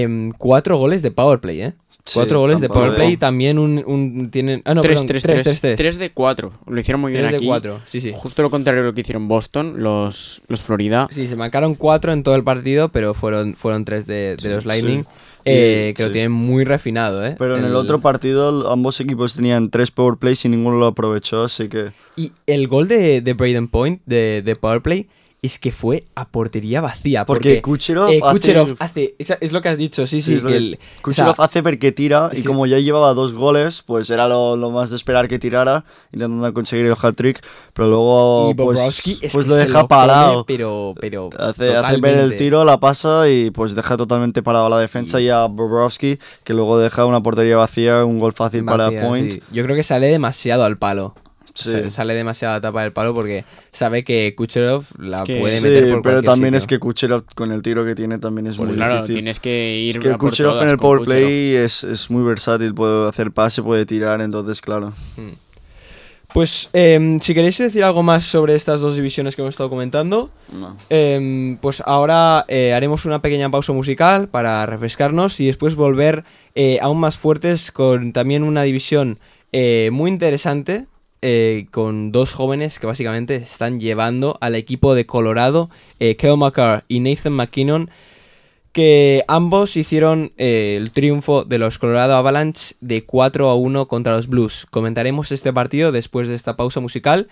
[0.00, 1.72] em, cuatro goles de powerplay, ¿eh?
[2.04, 4.60] Sí, Cuatro goles de powerplay, también un, un- tienen...
[4.64, 6.52] Ah, no, 3, perdón, 3, 3, 3, 3, 3 de 4.
[6.66, 7.46] Lo hicieron muy bien de aquí.
[7.46, 8.10] 4, sí, sí.
[8.12, 11.06] Justo lo contrario de lo que hicieron Boston, los, los Florida.
[11.12, 14.66] Sí, se marcaron cuatro en todo el partido, pero fueron, fueron tres de, de los
[14.66, 15.08] Lightning, sí.
[15.44, 17.36] eh, Y- que lo tienen muy refinado, ¿eh?
[17.38, 21.44] Pero en el otro partido ambos equipos tenían tres power plays y ninguno lo aprovechó,
[21.44, 25.06] así que Y el gol de, de Braden Point, de, de Powerplay,
[25.44, 27.26] es que fue a portería vacía.
[27.26, 29.14] Porque Porque, Kucherov eh, hace- Kucherov hace...
[29.18, 30.36] esa- Es lo que has dicho, sí, sí.
[30.36, 33.12] lo que que el- o Kucherov sea, hace porque tira y que- como ya llevaba
[33.12, 37.42] dos goles, pues era lo, lo más de esperar que tirara, intentando conseguir el hat-trick,
[37.72, 40.44] pero luego y pues, es pues lo deja come, parado.
[40.46, 44.78] pero, pero Hace, hace ver el tiro, la pasa y pues deja totalmente parado la
[44.78, 49.02] defensa y, a Bobrovsky, que luego deja una portería vacía, un gol fácil para Vacía,
[49.02, 49.32] Point.
[49.32, 49.42] sí.
[49.50, 51.16] Yo creo que sale demasiado al palo.
[51.54, 51.70] Sí.
[51.70, 55.58] Sa- Sale demasiado a tapa del palo porque sabe que Kucherov la Es que- puede
[55.58, 56.58] Sí, meter por pero también sitio.
[56.58, 59.16] es que Kucherov con el tiro que tiene también es Pues muy claro, difícil.
[59.16, 62.74] tienes que ir Es que a Kucherov en el power play es, es muy versátil,
[62.74, 64.92] puede hacer pase, puede tirar, entonces claro.
[66.32, 70.30] Pues em, si queréis decir algo más sobre estas dos divisiones que hemos estado comentando,
[70.50, 70.78] No.
[70.88, 76.78] Em, pues ahora eh, haremos una pequeña pausa musical para refrescarnos y después volver eh,
[76.80, 79.18] aún más fuertes con también una división
[79.52, 80.86] eh, muy interesante
[81.22, 86.84] eh, con dos jóvenes que básicamente están llevando al equipo de Colorado, eh, Kale McCarr
[86.88, 87.90] y Nathan McKinnon,
[88.72, 94.16] que ambos hicieron eh, el triunfo de los Colorado Avalanche de 4 a 1 contra
[94.16, 94.66] los Blues.
[94.70, 97.28] Comentaremos este partido después de esta pausa musical.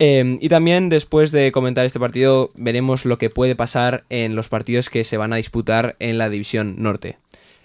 [0.00, 4.48] Eh, y también después de comentar este partido veremos lo que puede pasar en los
[4.48, 7.18] partidos que se van a disputar en la división norte.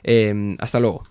[0.03, 1.03] Eh, hasta luego.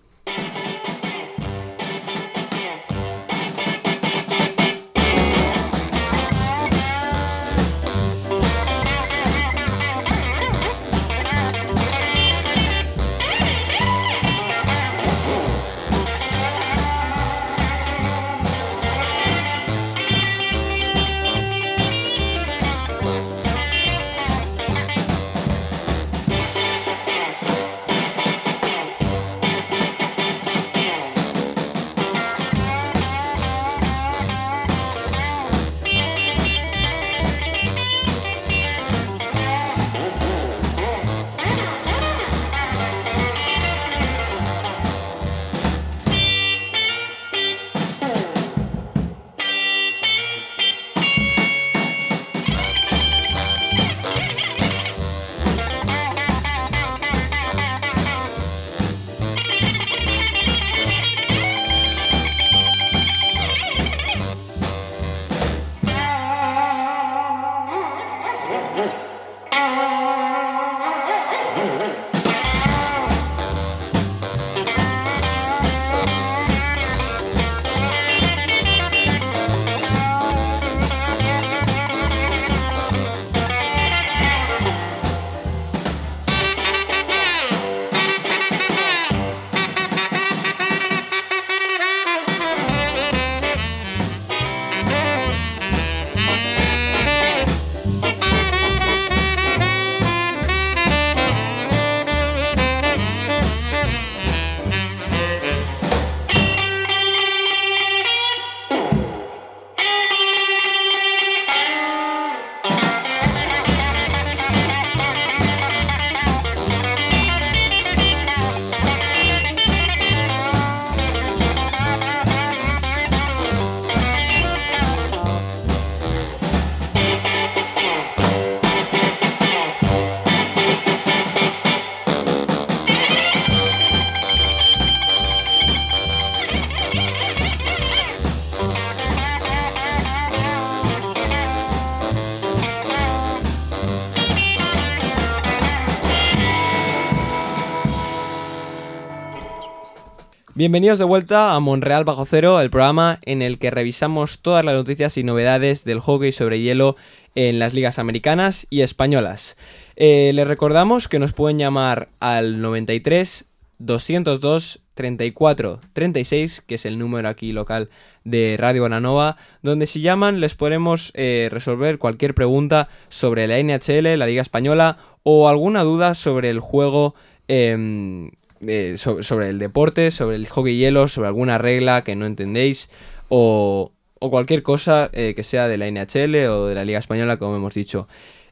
[150.55, 154.75] Bienvenidos de vuelta a Monreal Bajo Cero, el programa en el que revisamos todas las
[154.75, 156.95] noticias y novedades del hockey sobre hielo
[157.33, 159.57] en las ligas americanas y españolas.
[159.95, 166.99] Eh, les recordamos que nos pueden llamar al 93 202 34 36, que es el
[166.99, 167.89] número aquí local
[168.23, 174.19] de Radio Bananova, donde si llaman les podremos eh, resolver cualquier pregunta sobre la NHL,
[174.19, 177.15] la Liga Española o alguna duda sobre el juego,
[177.47, 178.29] em,
[178.67, 182.89] eh, so- sobre el deporte, sobre el hockey hielo, sobre alguna regla que no entendéis
[183.29, 187.55] o, cualquier cosa eh, que sea de la NHL o de la Liga Española, como
[187.57, 188.07] hemos dicho.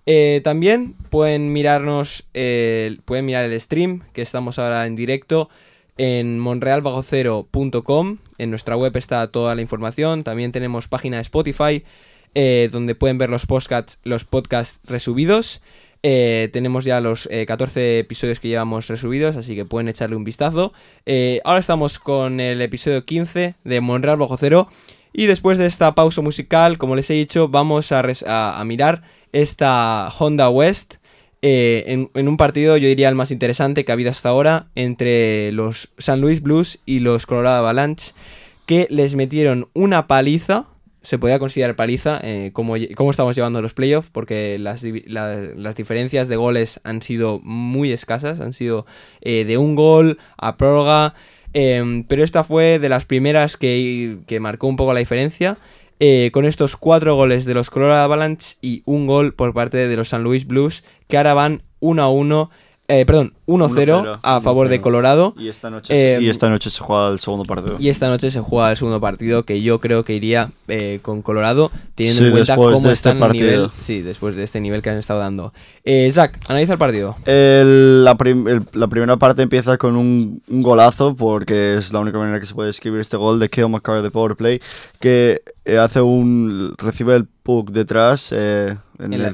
[0.05, 5.49] Eh, también pueden mirarnos, pueden mirar el stream que estamos ahora en directo
[5.97, 8.17] en monrealbagocero.com.
[8.37, 10.23] En nuestra web está toda la información.
[10.23, 11.83] También tenemos página de Spotify
[12.71, 15.61] donde pueden ver los podcasts, los podcasts resubidos.
[16.03, 20.23] Eh, tenemos ya los eh, 14 episodios que llevamos resubidos, así que pueden echarle un
[20.23, 20.73] vistazo.
[21.05, 24.67] Eh, ahora estamos con el episodio 15 de Monreal Bajo Cero.
[25.13, 30.49] Y después de esta pausa musical, como les he dicho, vamos a, mirar esta Honda
[30.49, 30.95] West
[31.41, 35.51] eh, en un partido, yo diría el más interesante que ha habido hasta ahora, entre
[35.51, 38.13] los San Luis Blues y los Colorado Avalanche,
[38.67, 40.67] que les metieron una paliza,
[41.01, 46.35] se podía considerar paliza, eh, cómo estamos llevando los playoffs, porque las, las diferencias de
[46.35, 48.85] goles han sido muy escasas, han sido
[49.21, 51.15] eh, de un gol a prórroga,
[51.53, 55.57] em, pero esta fue de las primeras que, que marcó un poco la diferencia.
[56.03, 59.95] eh, con estos cuatro goles de los Colorado Avalanche y un gol por parte de
[59.95, 62.49] los San Luis Blues, que ahora van 1 a 1,
[62.99, 64.81] eh, perdón, 1-0 a favor de 1-0.
[64.81, 65.33] Colorado.
[65.37, 67.75] Y esta noche, Eh, y esta noche se juega el segundo partido.
[67.79, 71.21] Y esta noche se juega el segundo partido que yo creo que iría eh, con
[71.21, 73.69] Colorado, teniendo Sí, en cuenta cómo de este están el nivel.
[73.81, 75.53] Sí, después de este nivel que han estado dando.
[75.83, 77.15] Eh, Zach, analiza el partido.
[77.25, 81.99] El- la, prim- el- la primera parte empieza con un, un golazo, porque es la
[81.99, 84.61] única manera que se puede escribir este gol de Kale McCarr de Power Play,
[84.99, 89.33] que eh, hace un recibe el puck detrás eh, en, el,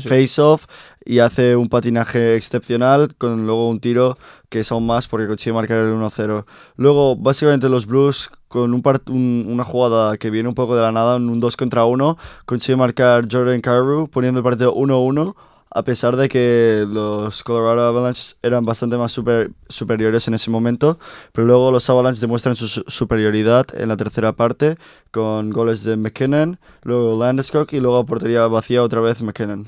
[0.00, 0.64] face-off
[1.04, 4.16] y hace un patinaje excepcional con luego un tiro
[4.48, 6.46] que es aún más porque consigue marcar el 1-0.
[6.76, 10.92] Luego, básicamente los Blues con un un- una jugada que viene un poco de la
[10.92, 15.34] nada, en un 2 contra 1, consigue marcar Jordan Carew poniendo el partido 1-1
[15.76, 21.00] a pesar de que los Colorado Avalanche eran bastante más super- superiores en ese momento,
[21.32, 24.76] pero luego los Avalanche demuestran su su- superioridad en la tercera parte
[25.10, 29.66] con goles de McKinnon, luego Landeskog y luego portería vacía otra vez McKinnon.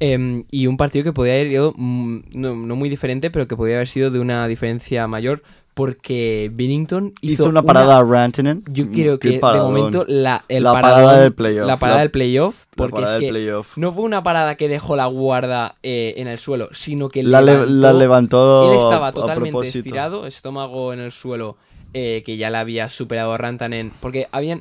[0.00, 3.56] Em, y un partido que podría haber ido mm, no, no muy diferente, pero que
[3.56, 5.42] podría haber sido de una diferencia mayor,
[5.74, 8.64] porque Bennington hizo, Hizo, una parada a Rantanen.
[8.68, 11.96] Yo Mm, creo que de momento la, el La paradón- parada del playoff, La parada
[11.98, 13.76] la- del playoff, La porque es que playoff.
[13.78, 17.40] no fue una parada que dejó la guarda eh, en el suelo, sino que La,
[17.40, 21.56] le- levantó, la levantó Él estaba a- a totalmente estirado, estómago en el suelo,
[21.94, 24.60] eh, que ya la había superado Rantanen, porque habían...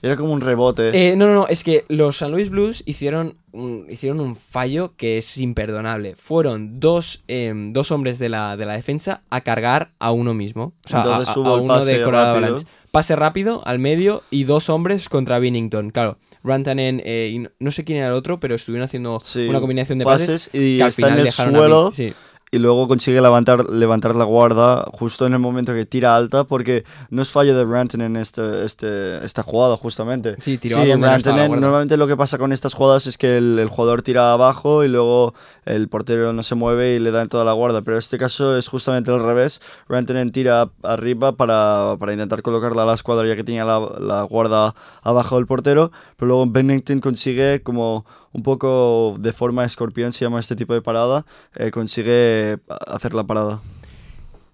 [0.00, 0.90] Era como un rebote.
[1.10, 4.94] Eh, no, no, no, es que los San Luis Blues hicieron un, hicieron un fallo
[4.96, 6.14] que es imperdonable.
[6.16, 10.72] Fueron dos, em, dos hombres de la, de la defensa a cargar a uno mismo.
[10.84, 12.28] O sea, a- Entonces a, hubo a el uno de Colorado.
[12.30, 12.66] Avalanche.
[12.92, 15.90] Pase rápido al medio y dos hombres contra Binnington.
[15.90, 19.60] Claro, Rantanen eh, y no, sé quién era el otro, pero estuvieron haciendo Sí, una
[19.60, 21.90] combinación de pases, pases y que al está en final el dejaron a suelo.
[21.92, 22.14] Sí.
[22.50, 26.84] Y luego consigue levantar, levantar la guarda justo en el momento que tira alta, porque
[27.10, 30.36] no es fallo de Rantanen este, este, esta jugada, justamente.
[30.40, 31.60] Sí, tiró Rantanen, guarda.
[31.60, 34.88] normalmente lo que pasa con estas jugadas es que el, el jugador tira abajo y
[34.88, 35.34] luego
[35.64, 38.18] el portero no se mueve y le da en toda la guarda, pero en este
[38.18, 39.60] caso es justamente al revés.
[39.88, 44.22] Rantanen tira arriba para, para intentar colocarla a la escuadra ya que tenía la, la
[44.22, 50.24] guarda abajo del portero, pero luego Bennington consigue como un poco de forma escorpión, se
[50.24, 51.24] llama este tipo de parada,
[51.54, 52.37] eh, consigue
[52.86, 53.60] hacer la parada.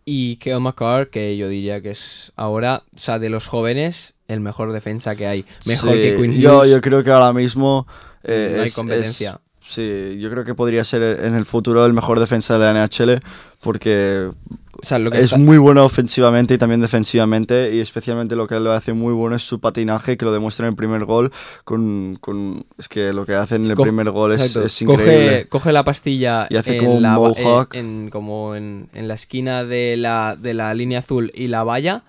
[0.07, 4.41] Y Keo McCarr, que yo diría que es ahora, o sea, de los jóvenes, el
[4.41, 5.45] mejor defensa que hay.
[5.66, 6.70] Mejor Sí, que Quinn yo, Hughes.
[6.70, 7.87] yo creo que ahora mismo
[8.22, 9.41] eh, No hay competencia.
[9.62, 12.70] es- sí, yo creo que podría ser en el futuro el mejor defensa de la
[12.87, 13.20] NHL
[13.61, 14.30] porque
[14.85, 18.47] O sea, lo que es está- muy bueno ofensivamente y también defensivamente y especialmente lo
[18.47, 21.32] que lo hace muy bueno es su patinaje que lo demuestra en el primer gol
[21.64, 24.87] con, con- es que lo que hace en el Co- primer gol es, increíble.
[25.07, 27.74] Coge, coge la pastilla Y hace en como un la, va- mohawk.
[27.74, 31.64] eh, en, como en, en la esquina de la, de la línea azul y la
[31.64, 32.05] valla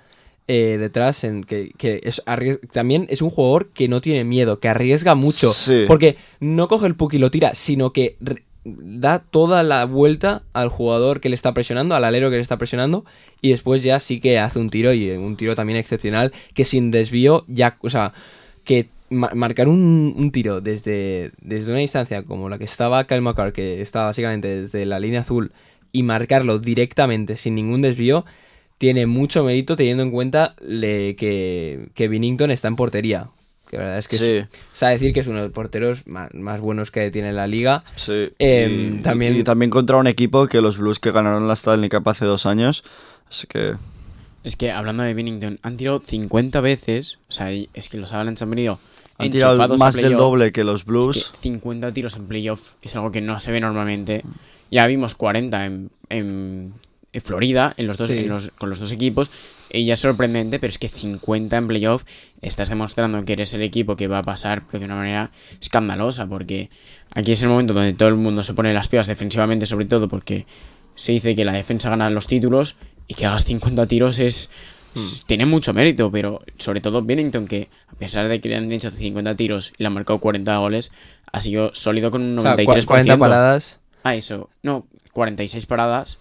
[0.48, 4.60] eh, detrás, en que, que es arries- también es un jugador que no tiene miedo,
[4.60, 5.52] que arriesga mucho.
[5.52, 5.86] Sí.
[5.88, 8.16] Porque no coge el puck y lo tira, sino que
[8.66, 12.58] da toda la vuelta al jugador que le está presionando, al alero que le está
[12.58, 13.06] presionando,
[13.42, 16.92] y después ya sí que hace un tiro, y un tiro también excepcional, que sin
[16.92, 18.14] desvío ya, o sea,
[18.64, 23.54] que ma- marcar un, tiro desde, desde una distancia como la que estaba Kyle McCarr,
[23.54, 25.52] que está básicamente desde la línea azul,
[25.92, 28.26] y marcarlo directamente sin ningún desvío,
[28.78, 33.30] tiene mucho mérito teniendo en cuenta que, que Binnington está en portería.
[33.70, 34.26] Que la verdad es que Sí.
[34.26, 37.34] es, o sea, decir que es uno de los porteros más, más buenos que tiene
[37.34, 37.84] la liga.
[37.96, 38.30] Sí.
[38.40, 41.90] Em, y, también- y también contra un equipo que los Blues que ganaron la Stanley
[41.90, 42.84] Cup hace dos años.
[43.30, 43.74] Así que.
[44.44, 47.18] Es que hablando de Bennington, han tirado 50 veces.
[47.28, 48.80] O sea, es que los Avalanche han venido
[49.18, 51.32] Han tirado más del doble que los Es Blues.
[51.32, 54.22] que 50 tiros en playoff es algo que no se ve normalmente.
[54.70, 56.74] Ya vimos 40 en, en-
[57.14, 58.18] en Florida en los dos, Sí.
[58.18, 59.32] en los- con los dos equipos.
[59.72, 62.04] Y ya es sorprendente, pero es que 50 en playoff
[62.42, 66.28] estás demostrando que eres el equipo que va a pasar, pero de una manera escandalosa.
[66.28, 66.70] Porque
[67.12, 70.08] aquí es el momento donde todo el mundo se pone las piedras defensivamente, sobre todo
[70.08, 70.46] porque
[70.96, 72.76] se dice que la defensa gana los títulos
[73.08, 74.50] y que hagas 50 tiros es.
[74.96, 78.72] es- Tiene mucho mérito, pero sobre todo Bennington, que a pesar de que le han
[78.72, 80.92] hecho 50 tiros y le han marcado 40 goles,
[81.34, 82.66] ha sido sólido con un O sea, 93%.
[82.84, 83.80] cua- 40 paradas.
[84.04, 84.50] Ah, eso.
[84.64, 86.20] No, 46 paradas.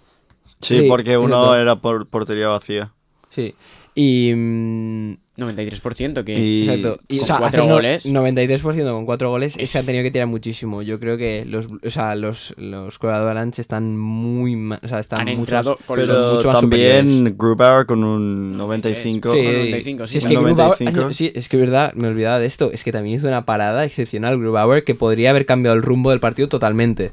[0.60, 2.92] Sí, Sí, porque uno era por portería vacía.
[3.34, 3.54] Sí.
[3.94, 4.32] Y.
[4.34, 7.00] mm, 93%, que Y- Exacto.
[7.08, 8.06] Y, con o sea, cuatro hacer no- goles.
[8.06, 9.52] 93% con 4 goles.
[9.54, 10.82] Es que Es- han tenido que tirar muchísimo.
[10.82, 14.54] Yo creo que los, o sea, los, los Colorado Avalanche están muy.
[14.54, 16.36] ma- O sea, están han mucho entrado más- con son Pero los...
[16.36, 16.98] mucho más superiores.
[17.04, 19.32] también Grubauer con un 95.
[19.32, 19.40] Sí.
[19.40, 21.12] Sí, 95, sí, sí, es que con Grubauer, 95.
[21.12, 24.38] sí, es que verdad, me olvidaba de esto, es que también hizo una parada excepcional
[24.38, 27.10] Grubauer que podría haber cambiado el rumbo del partido totalmente.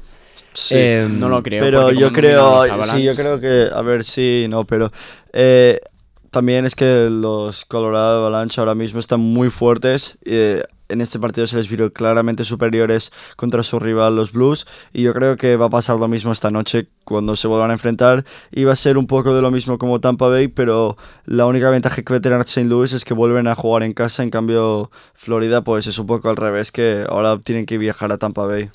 [0.52, 0.74] Sí.
[0.76, 1.60] Em, No lo creo.
[1.64, 4.46] pero porque yo como han dominado creo, los sí, yo creo que, a ver, sí,
[4.48, 4.92] no, pero
[5.32, 5.80] eh,
[6.32, 10.18] también es que los Colorado Avalanche ahora mismo están muy fuertes.
[10.24, 15.02] eh, en este partido se les vio claramente superiores contra su rival, los Blues, y
[15.02, 18.24] yo creo que va a pasar lo mismo esta noche cuando se vuelvan a enfrentar.
[18.50, 21.70] Y va a ser un poco de lo mismo como Tampa Bay, pero la única
[21.70, 22.64] ventaja que va a tener St.
[22.64, 24.22] Louis es que vuelven a jugar en casa.
[24.22, 28.18] En cambio, Florida, pues es un poco al revés, que ahora tienen que viajar a
[28.18, 28.68] Tampa Bay.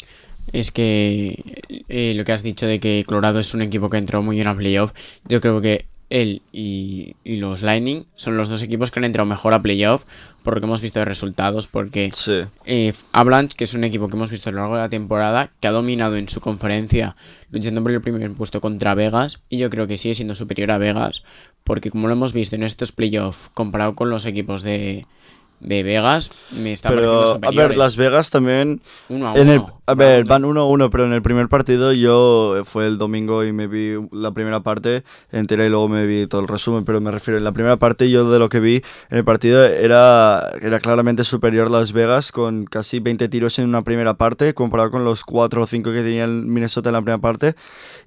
[0.53, 1.43] Es que
[1.89, 4.47] eh, lo que has dicho de que Colorado es un equipo que entrado muy bien
[4.47, 4.93] a playoff,
[5.27, 9.25] yo creo que él y, y los Lightning son los dos equipos que han entrado
[9.27, 10.05] mejor a playoff
[10.43, 12.43] por lo que hemos visto de resultados, porque Sí.
[12.65, 15.51] eh, Avalanche, que es un equipo que hemos visto a lo largo de la temporada,
[15.59, 17.15] que ha dominado en su conferencia
[17.51, 20.77] luchando por el primer puesto contra Vegas, y yo creo que sigue siendo superior a
[20.77, 21.23] Vegas,
[21.65, 25.05] porque como lo hemos visto en estos playoffs comparado con los equipos de,
[25.59, 27.69] de Vegas, me está pareciendo Pero, a superiores.
[27.69, 28.81] ver, Las Vegas también.
[29.09, 32.57] Uno a En el, uno, a ver, van 1-1, pero en el primer partido yo
[32.57, 36.27] eh, fue el domingo y me vi la primera parte entera y luego me vi
[36.27, 38.81] todo el resumen, pero me refiero, en la primera parte yo de lo que vi
[39.09, 43.81] en el partido era, era claramente superior Las Vegas con casi 20 tiros en una
[43.81, 47.17] primera parte comparado con los 4 o 5 que tenía el Minnesota en la primera
[47.19, 47.55] parte.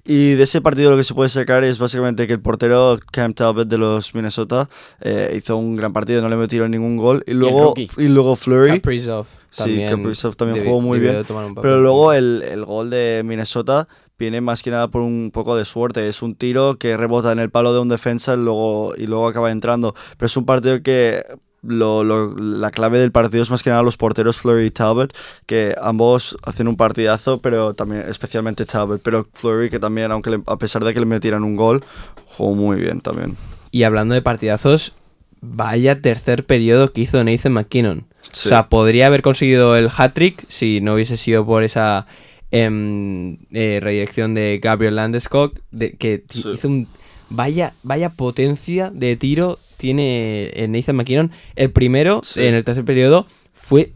[0.03, 3.33] Y de ese partido lo que se puede sacar es básicamente que el portero Cam
[3.33, 4.69] Talbot de los Minnesota
[5.01, 7.23] eh, hizo un gran partido, no le metió ningún gol.
[7.27, 8.69] Y luego, y luego Flurry.
[8.71, 9.89] Kaprizov Sí, también.
[9.89, 11.25] Kaprizov también debi- jugó muy bien.
[11.61, 13.87] Pero luego el, el gol de Minnesota
[14.17, 16.07] viene más que nada por un poco de suerte.
[16.07, 19.27] Es un tiro que rebota en el palo de un defensa y luego, y luego
[19.27, 19.93] acaba entrando.
[20.17, 21.23] Pero es un partido que
[21.63, 25.13] lo, lo- la clave del partido es más que nada los porteros Flurry y Talbot,
[25.45, 29.01] que ambos hacen un partidazo, pero también especialmente Talbot.
[29.03, 31.83] Pero Flurry que también, aunque le- a pesar de que le metieran un gol,
[32.25, 33.35] jugó muy bien también.
[33.69, 34.93] Y hablando de partidazos,
[35.41, 38.05] vaya tercer periodo que hizo Nathan McKinnon.
[38.31, 38.47] Sí.
[38.47, 42.05] O sea, podría haber conseguido el hat-trick si no hubiese sido por esa
[42.51, 46.43] em, eh, redirección de Gabriel Landeskog, de, que Sí.
[46.53, 46.87] hizo un...
[47.29, 51.31] Vaya, vaya potencia de tiro tiene eh, Nathan McKinnon.
[51.55, 52.41] El primero, Sí.
[52.41, 53.93] en el tercer periodo, fue...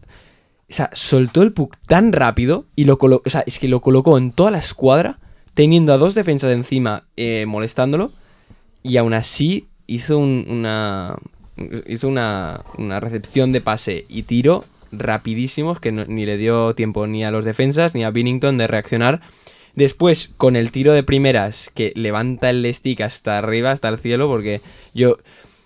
[0.68, 3.22] O sea, soltó el puck tan rápido y lo colocó...
[3.26, 5.18] O sea, es que lo colocó en toda la escuadra,
[5.54, 8.10] teniendo a dos defensas encima eh, molestándolo,
[8.82, 11.14] y aún así hizo un- una...
[11.86, 17.24] Hizo una, una recepción de pase y tiro rapidísimos que ni le dio tiempo ni
[17.24, 19.20] a los defensas ni a Binnington de reaccionar.
[19.74, 24.28] Después, con el tiro de primeras que levanta el stick hasta arriba, hasta el cielo,
[24.28, 24.60] porque
[24.94, 25.18] yo...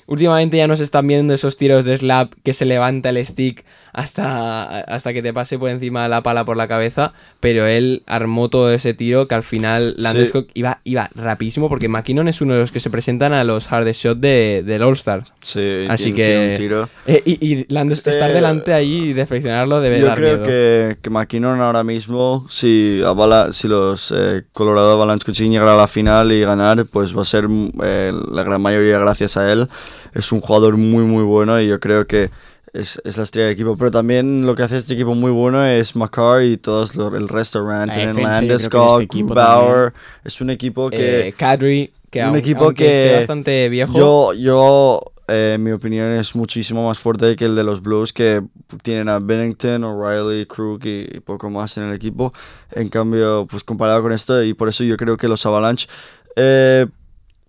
[0.06, 3.64] Últimamente ya no se están viendo esos tiros de slap que se levanta el stick
[3.92, 8.48] hasta, hasta que te pase por encima la pala por la cabeza, pero él armó
[8.48, 12.60] todo ese tiro que al final Landeskog iba, iba rapidísimo porque McKinnon es uno de
[12.60, 15.24] los que se presentan a los hardest shot de, del All-Star.
[15.40, 16.50] Sí, Así tiene- tiene que...
[16.52, 16.88] un tiro.
[17.06, 20.44] Eh, y Eh, estar delante ahí y defeccionarlo debe Yo dar creo miedo.
[20.46, 25.76] que, que McKinnon ahora mismo, si, Avala, si los eh, Colorado Avalanche consiguen llegar a
[25.76, 27.46] la final y ganar, pues va a ser
[27.82, 29.68] eh, la gran mayoría gracias a él.
[30.14, 32.30] Es un jugador muy, muy bueno y yo creo que
[32.72, 33.76] es, es la estrella del equipo.
[33.76, 37.66] Pero también lo que hace este equipo muy bueno es Makar y todos el resto,
[37.66, 39.92] Rantanen, de Landeskog, este Grubauer.
[40.24, 41.28] Es un equipo que...
[41.28, 46.10] Eh, Kadri, que un aun- equipo que esté bastante viejo, Yo, yo eh, mi opinión,
[46.10, 48.42] es muchísimo más fuerte que el de los Blues, que
[48.82, 52.32] tienen a Bennington, O'Reilly, Krug y, y poco más en el equipo.
[52.72, 55.86] En cambio, pues comparado con esto, y por eso yo creo que los Avalanche,
[56.34, 56.86] eh,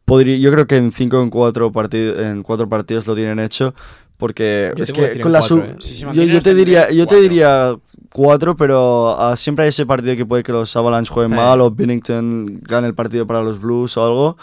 [0.06, 3.74] podría, yo creo que en 5 en 4 partidos en cuatro partidos lo tienen hecho
[4.22, 5.76] porque Yo es te que con la cuatro, sub- ¿eh?
[5.80, 7.20] Si yo, te diría yo te cuatro.
[7.22, 7.76] diría
[8.14, 11.36] 4 pero ah, siempre hay ese partido que puede que los Avalanche jueguen Eh.
[11.36, 14.38] mal o Bennington gane el partido para los Blues o algo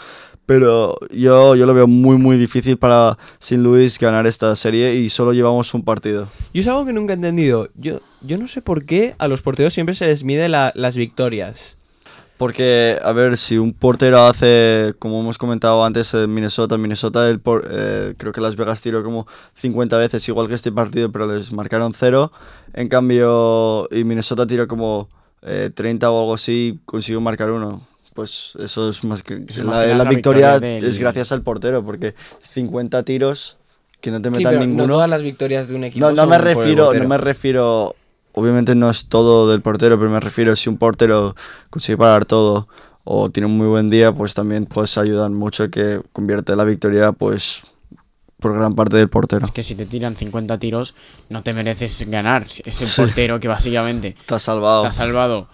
[0.45, 3.61] pero yo, yo lo veo muy muy difícil para St.
[3.61, 7.15] Louis ganar esta serie y solo llevamos un partido Yo es algo que nunca he
[7.15, 7.69] entendido.
[7.75, 10.95] Yo, yo no sé por qué a los porteros siempre se les mide la- las
[10.97, 11.77] victorias.
[12.39, 17.29] Porque, a ver, si un portero hace, como hemos comentado antes en Minnesota, en Minnesota
[17.29, 21.11] el por- eh, creo que Las Vegas tiró como 50 veces, igual que este partido,
[21.11, 22.31] pero les marcaron cero.
[22.73, 25.09] En cambio, y Minnesota tiró como
[25.41, 27.81] eh, 30 o algo así, consiguió marcar uno.
[28.13, 29.43] Pues eso es más que...
[29.45, 31.83] Eso más la que nada la es la victoria, victoria del- es gracias al portero,
[31.83, 32.15] porque
[32.53, 33.57] 50 tiros
[33.99, 34.93] que no te Sí, metan pero no ninguno...
[34.93, 37.17] todas las victorias de un equipo No, no son me por el refiero, no me
[37.17, 37.95] refiero.
[38.33, 41.35] Obviamente no es todo del portero, pero me refiero si un portero
[41.69, 42.67] consigue parar todo
[43.03, 46.63] o tiene un muy buen día, pues también pues ayudan mucho a que convierte la
[46.63, 47.63] victoria, pues
[48.39, 49.43] por gran parte del portero.
[49.43, 50.93] Es que si te tiran 50 tiros,
[51.29, 52.45] no te mereces ganar.
[52.65, 53.01] Es el Sí.
[53.01, 54.83] portero que básicamente Te has salvado.
[54.83, 55.49] te ha salvado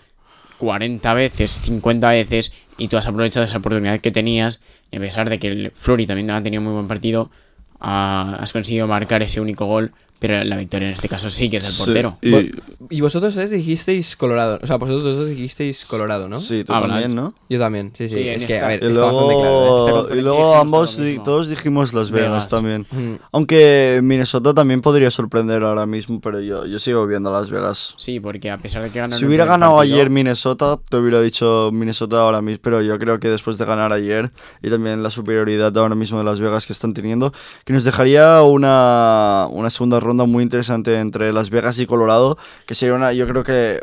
[0.57, 4.59] 40 veces, 50 veces, y tú has aprovechado esa oportunidad que tenías.
[4.91, 7.31] Y a pesar de que el Flori también ha tenido muy buen partido,
[7.79, 9.93] has conseguido marcar ese único gol.
[10.27, 12.17] Pero la victoria en este caso sí que es Sí, portero.
[12.21, 12.51] y-
[12.89, 14.59] Y vosotros tres dijisteis Colorado.
[14.61, 16.39] O sea, vosotros dos dijisteis Colorado, ¿no?
[16.39, 17.03] Sí, tú Avalanche.
[17.09, 17.33] también, ¿no?
[17.49, 18.15] Yo también, sí, sí.
[18.15, 19.49] Sí, es que, a ver, Y está bastante claro.
[19.49, 19.91] ¿eh?
[19.91, 22.49] luego, y luego ambos di- todos dijimos Las Vegas, Vegas.
[22.49, 22.85] también.
[22.91, 23.15] Mm.
[23.31, 27.93] Aunque Minnesota también podría sorprender ahora mismo, pero yo, yo sigo viendo Las Vegas.
[27.97, 30.97] Sí, porque a pesar de que ganaron Si el hubiera ganado partido, ayer Minnesota, te
[30.97, 34.31] hubiera dicho Minnesota ahora mismo, pero yo creo que después de ganar ayer
[34.63, 37.33] y también la superioridad ahora mismo de Las Vegas que están teniendo,
[37.65, 42.75] que nos dejaría una, una segunda ronda muy interesante entre Las Vegas y Colorado, que
[42.75, 43.81] sería una, yo creo que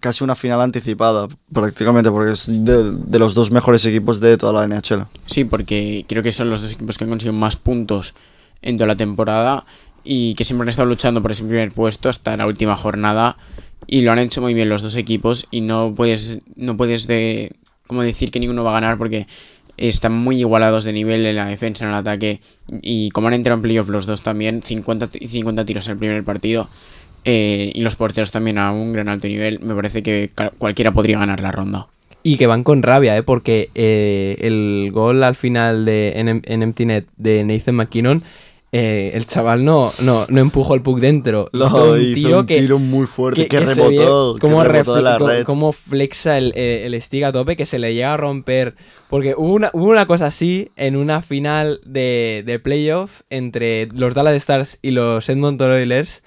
[0.00, 4.66] casi una final anticipada, prácticamente, porque es de, de los dos mejores equipos de toda
[4.66, 5.04] la NHL.
[5.26, 8.14] Sí, porque creo que son los dos equipos que han conseguido más puntos
[8.62, 9.64] en toda la temporada
[10.04, 13.36] y que siempre han estado luchando por ese primer puesto hasta la última jornada
[13.86, 17.56] y lo han hecho muy bien los dos equipos y no puedes no puedes de
[17.86, 19.26] como decir que ninguno va a ganar porque
[19.76, 22.40] están muy igualados de nivel en la defensa, en el ataque
[22.82, 25.98] y como han entrado en playoff los dos también 50 y 50 tiros en el
[25.98, 26.68] primer partido
[27.24, 31.18] eh, y los porteros también a un gran alto nivel, me parece que cualquiera podría
[31.18, 31.88] ganar la ronda.
[32.22, 33.22] Y que van con rabia, ¿eh?
[33.24, 38.22] Porque eh, el gol al final de, en, en Empty Net de Nathan McKinnon,
[38.78, 41.48] eh, el chaval no, no, no empujó el puck dentro.
[41.52, 44.64] Lo Hizo un hizo tiro un que, tiro muy fuerte, que, rebotó, ve que cómo,
[44.64, 45.44] rebotó de la red.
[45.44, 48.74] cómo flexa el, eh, el stick a tope, que se le llega a romper.
[49.08, 54.14] Porque hubo una, hubo una cosa así en una final de, de playoff entre los
[54.14, 56.22] Dallas Stars y los Edmonton Oilers,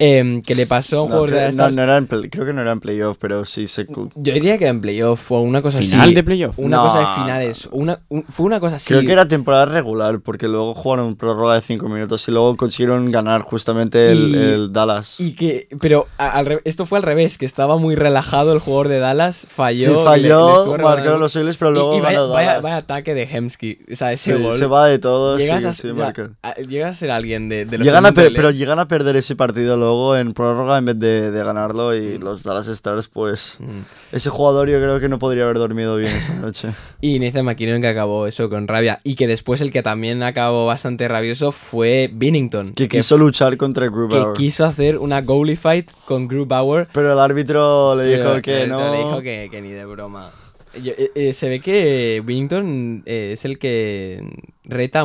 [0.00, 2.30] em, que le pasó a un No, jugador de creo, no, no era en play-
[2.30, 3.86] creo que no era en playoff, pero sí se...
[3.86, 6.14] Yo diría que era en playoff o una cosa ¿Final así.
[6.14, 6.58] de playoff?
[6.58, 6.82] Una No.
[6.84, 7.68] cosa de finales.
[7.70, 8.88] Una, un- fue una cosa así.
[8.88, 13.10] Creo que era temporada regular, porque luego jugaron prórroga de 5 minutos y luego consiguieron
[13.12, 15.20] ganar justamente el, Y- el Dallas.
[15.20, 18.58] Y que, pero a- al re- esto fue al revés, que estaba muy relajado el
[18.58, 19.78] jugador de Dallas, falló.
[19.78, 22.62] Sí, le- le falló, marcaron los Oilers, pero Y- luego y vaya, ganó vaya- Dallas.
[22.62, 23.78] vaya ataque de Hemsky.
[23.92, 24.56] O sea, ese Sí, gol.
[24.56, 26.30] se va de todo, llegas, sí, a, sí, ya- marca.
[26.42, 29.16] a- llegas a ser alguien de, de los Llegan a per- pero llegan a perder
[29.16, 33.56] ese partido luego en prórroga en vez de, de ganarlo y los Dallas Stars, pues...
[33.58, 33.80] Mm.
[34.12, 36.70] Ese jugador yo creo que no podría haber dormido bien esa noche.
[37.02, 39.00] Y Nathan McKinnon que acabó eso con rabia.
[39.04, 42.74] Y que después el que también acabó bastante rabioso fue Binnington.
[42.74, 44.36] Que quiso luchar contra que Grubauer.
[44.36, 46.88] quiso hacer una goalie fight con Grubauer.
[46.92, 48.90] Pero el árbitro le dijo que no...
[48.90, 50.30] Le dijo que, que ni de broma.
[50.74, 54.22] Yo- eh, eh, se ve que Binnington eh, es el que
[54.64, 55.04] reta,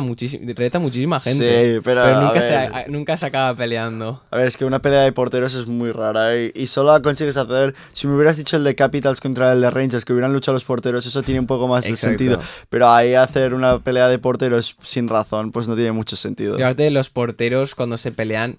[0.54, 1.74] reta muchísima gente.
[1.74, 4.22] Sí, pero, a nunca, se, a- nunca se acaba peleando.
[4.30, 7.02] A ver, es que una pelea de porteros es muy rara y, y solo la
[7.02, 7.74] consigues hacer.
[7.92, 10.64] Si me hubieras dicho el de Capitals contra el de Rangers, que hubieran luchado los
[10.64, 12.40] porteros, eso tiene un poco más de sentido.
[12.68, 16.58] Pero ahí hacer una pelea de porteros sin razón, pues no tiene mucho sentido.
[16.58, 18.58] Y aparte de los porteros cuando se pelean,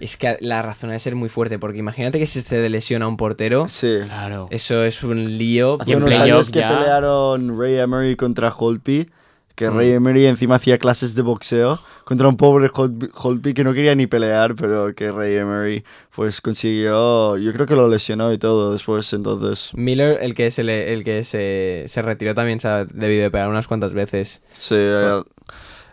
[0.00, 1.58] es que la razón ha de ser muy fuerte.
[1.58, 3.98] Porque imagínate que si se lesiona un portero, Sí.
[4.04, 4.48] Claro.
[4.50, 5.78] eso es un lío.
[5.80, 9.10] Hace en unos años que ya- pelearon Ray Emery contra Holtby,
[9.54, 9.76] que Mm.
[9.76, 14.08] Ray Emery encima hacía clases de boxeo contra un pobre Holtby que no quería ni
[14.08, 19.12] pelear, pero que Ray Emery pues consiguió, yo creo que lo lesionó y todo después,
[19.12, 23.22] entonces Miller, el que se le, el que se, se retiró también se ha debido
[23.22, 24.42] de pegar unas cuantas veces.
[24.54, 25.22] sí, eh,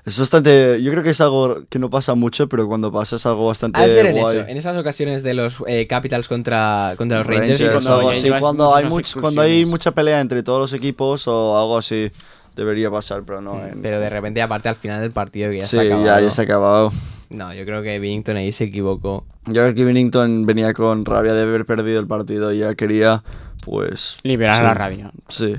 [0.06, 3.26] es bastante, yo creo que es algo que no pasa mucho, pero cuando pasa es
[3.26, 4.38] algo bastante de ser en guay.
[4.38, 7.62] eso, en esas ocasiones de los eh, Capitals contra, contra los Rangers.
[7.62, 11.28] Rangers, cuando algo así, cuando hay, much- cuando hay mucha pelea entre todos los equipos
[11.28, 12.12] o algo así,
[12.56, 13.64] debería pasar, pero no.
[13.66, 16.06] en- Pero de repente, aparte al final del partido ya sí, se ha acabado.
[16.06, 16.92] ya, ya se ha acabado.
[17.30, 19.24] No, yo creo que Billington ahí se equivocó.
[19.46, 23.24] Yo creo que Bennington venía con rabia de haber perdido el partido y ya quería,
[23.64, 24.18] pues...
[24.24, 25.12] Liberar sí, la rabia.
[25.30, 25.56] Sí.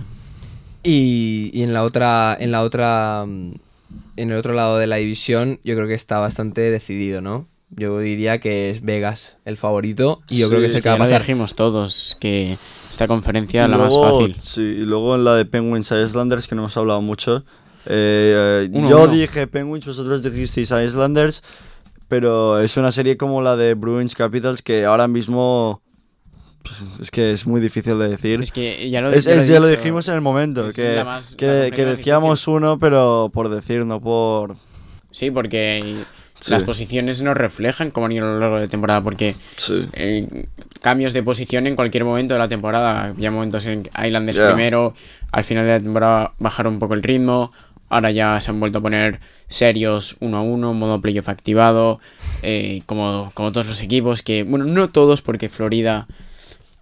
[0.82, 3.52] Y, y en la otra, en la otra, mm,
[4.16, 7.46] en el otro lado de la división, yo creo que está bastante decidido, ¿no?
[7.74, 10.88] Yo diría que es Vegas el favorito y yo Sí, creo que es el Que
[10.90, 11.20] va a pasar.
[11.22, 12.58] dijimos todos, que
[12.90, 14.36] esta conferencia es la más fácil.
[14.42, 17.44] Sí, y luego en la de Penguins Islanders, que no hemos hablado mucho.
[17.86, 19.12] eh, eh, Uno, yo uno.
[19.12, 21.42] dije Penguins, vosotros dijisteis Islanders,
[22.08, 25.80] pero es una serie como la de Bruins Capitals que ahora mismo
[27.00, 28.40] es que es muy difícil de decir.
[28.40, 30.66] Es que ya lo, Es- ya es- he ya lo dicho, dijimos en el momento,
[30.66, 32.54] es que, más- que, decíamos difícil.
[32.54, 34.56] uno, pero por decir, no por...
[35.10, 36.04] Sí, porque
[36.40, 36.50] Sí.
[36.50, 39.86] las posiciones no reflejan cómo han ido a lo largo de la temporada, porque Sí.
[39.92, 40.46] eh,
[40.80, 43.04] cambios de posición en cualquier momento de la temporada.
[43.04, 44.48] Había momentos en que Islanders Ya.
[44.48, 44.94] primero,
[45.30, 47.52] al final de la temporada bajaron un poco el ritmo,
[47.90, 52.00] ahora ya se han vuelto a poner serios uno a uno, modo playoff activado,
[52.42, 56.08] eh, como, como todos los equipos, que, bueno, no todos, porque Florida,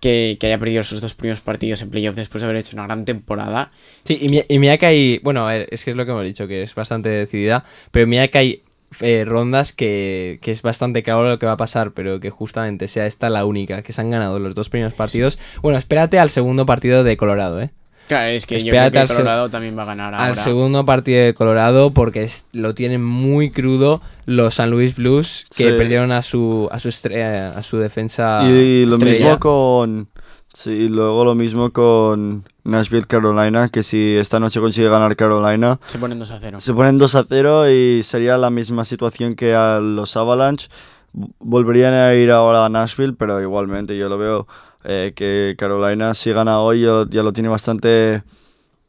[0.01, 2.87] que, que haya perdido sus dos primeros partidos en playoff después de haber hecho una
[2.87, 3.71] gran temporada,
[4.05, 6.25] Sí, y, y mira que hay, bueno, a ver, es que es lo que hemos
[6.25, 8.63] dicho, que es bastante decidida, pero mira que hay
[9.01, 12.89] eh, rondas que, que es bastante claro lo que va a pasar, pero que justamente
[12.89, 15.39] sea esta la única, que se han ganado los dos primeros partidos.
[15.63, 17.71] Bueno, espérate al segundo partido de Colorado, ¿eh?
[18.11, 20.27] Claro, es que yo creo Espérate que al Colorado también va a ganar ahora.
[20.27, 25.47] Al segundo partido de Colorado, porque es- lo tienen muy crudo los San Luis Blues,
[25.57, 25.77] que Sí.
[25.79, 27.25] perdieron a su, a su, estre-
[27.57, 28.43] a su defensa.
[28.49, 29.19] Y lo estrella.
[29.19, 30.09] mismo con...
[30.53, 35.79] Sí, y luego lo mismo con Nashville, Carolina, que si esta noche consigue ganar Carolina,
[35.87, 36.61] Se ponen 2 a 0.
[36.61, 40.69] se ponen 2 a 0 y sería la misma situación que a los Avalanche.
[41.13, 44.47] Volverían a ir ahora a Nashville, pero igualmente yo lo veo
[44.85, 48.23] eh, que Carolina si gana hoy ya, ya lo tiene bastante...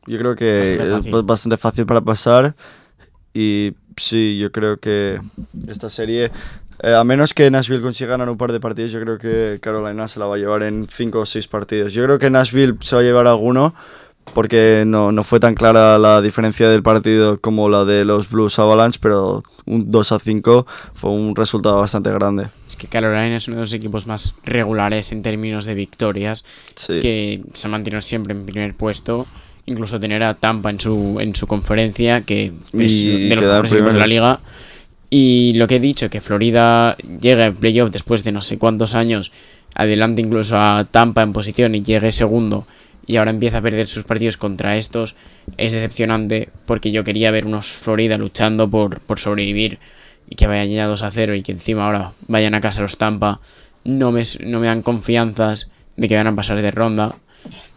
[0.08, 1.24] Yo creo que Bastante es fácil.
[1.24, 2.56] bastante fácil para pasar
[3.34, 5.22] y sí, yo creo que
[5.68, 6.32] esta serie,
[6.82, 10.08] eh, a menos que Nashville consiga ganar un par de partidos, yo creo que Carolina
[10.08, 11.94] se la va a llevar en 5 o 6 partidos.
[11.94, 13.76] Yo creo que Nashville se va a llevar alguno
[14.34, 18.58] porque no, no fue tan clara la diferencia del partido como la de los Blues
[18.60, 22.48] Avalanche, pero un 2 a 5 fue un resultado bastante grande.
[22.70, 26.46] Es que Carolina es uno de los equipos más regulares en términos de victorias,
[26.76, 27.00] Sí.
[27.02, 29.28] que se mantiene siempre en primer puesto.
[29.66, 33.74] Incluso tener a Tampa en su, en su conferencia, que es Y de los mejores
[33.74, 34.40] equipos de la liga.
[35.10, 38.96] Y lo que he dicho, que Florida llegue a playoff después de no sé cuántos
[38.96, 39.32] años,
[39.76, 42.66] adelante incluso a Tampa en posición y llegue segundo,
[43.08, 45.16] y ahora empieza a perder sus partidos contra estos,
[45.58, 49.80] es decepcionante porque yo quería ver unos Florida luchando por, por sobrevivir
[50.30, 52.98] y que vayan ya 2 a 0 y que encima ahora vayan a casa los
[52.98, 53.40] Tampa.
[53.84, 57.16] No me, no me dan confianzas de que van a pasar de ronda.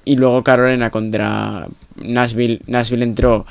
[0.05, 1.67] Y luego Carolina contra
[1.97, 2.61] Nashville.
[2.67, 3.47] Nashville entró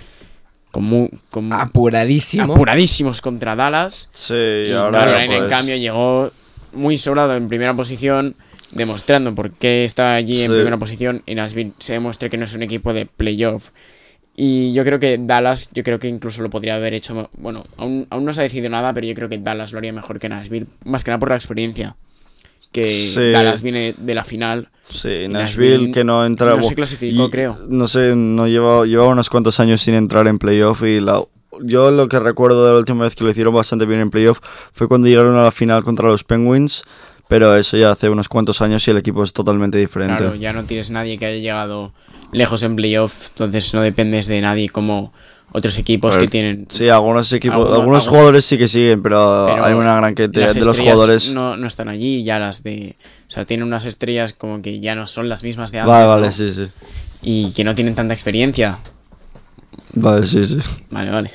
[0.72, 2.54] con mu- con- Apuradísimo.
[2.54, 4.10] apuradísimos contra Dallas.
[4.14, 4.34] Sí,
[4.70, 6.32] Y ahora Carolina, en pues, cambio, llegó
[6.74, 8.36] muy sobrado en primera posición,
[8.76, 11.22] demostrando por qué está allí en primera posición.
[11.26, 13.70] Y Nashville se demuestra que no es un equipo de playoff.
[14.36, 17.30] Y yo creo que Dallas, yo creo que incluso lo podría haber hecho.
[17.38, 19.94] Bueno, aún, aún no se ha decidido nada, pero yo creo que Dallas lo haría
[19.94, 20.66] mejor que Nashville.
[20.86, 21.96] Más que nada por la experiencia.
[22.72, 23.32] Que Sí.
[23.32, 24.70] Dallas viene de la final.
[24.90, 26.56] Sí, Nashville, Nashville que no entra.
[26.56, 27.60] no se clasificó, y- creo.
[27.70, 31.24] No sé, no lleva, lleva unos cuantos años sin entrar en playoff y la,
[31.62, 34.40] yo lo que recuerdo de la última vez que lo hicieron bastante bien en playoff
[34.74, 36.84] fue cuando llegaron a la final contra los Penguins,
[37.34, 40.18] pero eso ya hace unos cuantos años y el equipo es totalmente diferente.
[40.18, 41.92] Claro, ya no tienes nadie que haya llegado
[42.32, 43.30] lejos en playoff.
[43.30, 45.12] Entonces no dependes de nadie como
[45.52, 46.68] otros equipos que tienen.
[46.70, 50.46] Sí, algunos equipos, Alguno- algunos jugadores sí que siguen, pero, Pero hay una gran cantidad
[50.46, 51.34] las de los jugadores.
[51.34, 52.98] No, no están allí ya las de.
[53.28, 55.90] O sea, tienen unas estrellas como que ya no son las mismas de antes.
[55.92, 56.12] Vale, ¿no?
[56.12, 56.68] vale, sí, sí.
[57.24, 58.78] Y que no tienen tanta experiencia.
[59.94, 60.60] Vale, sí, sí.
[60.92, 61.32] Vale, vale.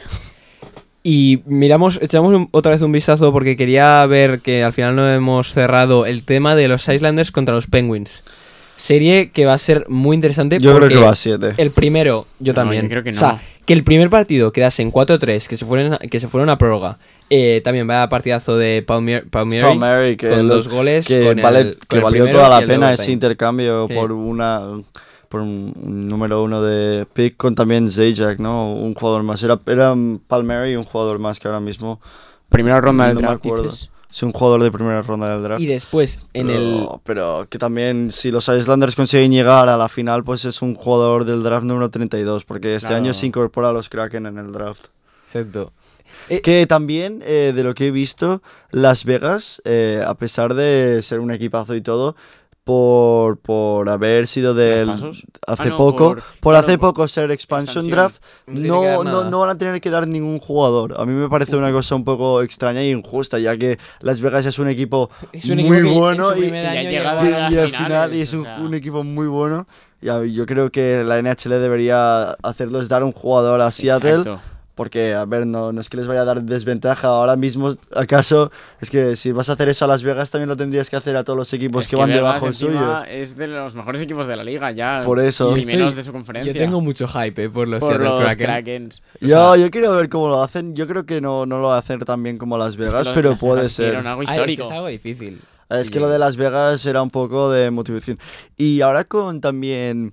[1.02, 5.08] Y miramos, echamos un- otra vez un vistazo porque quería ver que al final no
[5.10, 8.22] hemos cerrado el tema de los Islanders contra los Penguins.
[8.76, 10.58] Serie que va a ser muy interesante.
[10.60, 11.54] Yo creo porque que va a 7.
[11.56, 12.82] El primero, yo No, también.
[12.82, 15.94] yo creo que O sea, que el primer partido quedase en 4-3, que se fueron
[15.94, 16.98] a- que se fueron a prórroga.
[17.30, 21.06] Eh, también vaya partidazo de Palmier, Palmieri, Palmieri, que con lo- dos goles.
[21.06, 23.94] que, con el- con que el valió toda la el pena ese intercambio Sí.
[23.94, 24.62] por una
[25.28, 28.72] por un, un número uno de pick con también Zajac, ¿no?
[28.72, 29.42] Un jugador más.
[29.42, 29.94] Era, era
[30.26, 32.00] Palmieri y un jugador más que ahora mismo.
[32.48, 33.64] Primera ronda del No me draft, acuerdo.
[33.64, 33.90] dices.
[34.10, 35.60] Es un jugador de primera ronda del draft.
[35.60, 36.76] Y después, en el.
[36.80, 40.74] pero, pero que también, si los Islanders consiguen llegar a la final, pues es un
[40.74, 43.02] jugador del draft número 32, porque este Claro.
[43.02, 44.86] año se incorpora a los Kraken en el draft.
[45.26, 45.72] Exacto.
[46.30, 51.02] Eh, Que también, eh, de lo que he visto, Las Vegas, eh, a pesar de
[51.02, 52.16] ser un equipazo y todo,
[52.68, 55.24] por, por haber sido del ¿Traspasos?
[55.46, 59.24] hace Ah, no, poco, por- por, claro, hace por poco ser expansion, draft, No no,
[59.24, 60.94] no, van a tener que dar ningún jugador.
[61.00, 64.44] A mí me parece una cosa un poco extraña e injusta, ya que Las Vegas
[64.44, 68.20] es un equipo Es un muy equipo bueno y, y y las al final y
[68.20, 68.58] es o un, sea.
[68.60, 69.66] un equipo muy bueno.
[70.02, 74.10] Y yo creo que la NHL debería hacerles dar un jugador a Seattle.
[74.10, 74.40] exacto.
[74.78, 77.74] Porque, a ver, no, no es que les vaya a dar desventaja ahora mismo.
[77.96, 78.52] ¿Acaso?
[78.80, 81.16] Es que si vas a hacer eso a Las Vegas, también lo tendrías que hacer
[81.16, 83.12] a todos los equipos Es que, van Vegas debajo encima suyo.
[83.12, 85.02] Es de los mejores equipos de la liga ya.
[85.04, 85.56] Por eso.
[85.56, 86.52] Y Yo menos de su conferencia.
[86.52, 88.46] Yo tengo mucho hype eh, por los por los Kraken.
[88.46, 89.02] Krakens.
[89.20, 90.76] Yo, yo quiero ver cómo lo hacen.
[90.76, 92.82] Yo creo que no, no lo va a hacer tan bien como Las Es que
[92.84, 93.96] Vegas, pero las puede Vegas ser.
[93.96, 94.62] algo es que histórico.
[94.62, 95.40] es algo difícil.
[95.70, 98.16] Es que lo de Las Vegas era un poco de motivación.
[98.56, 100.12] Y ahora con también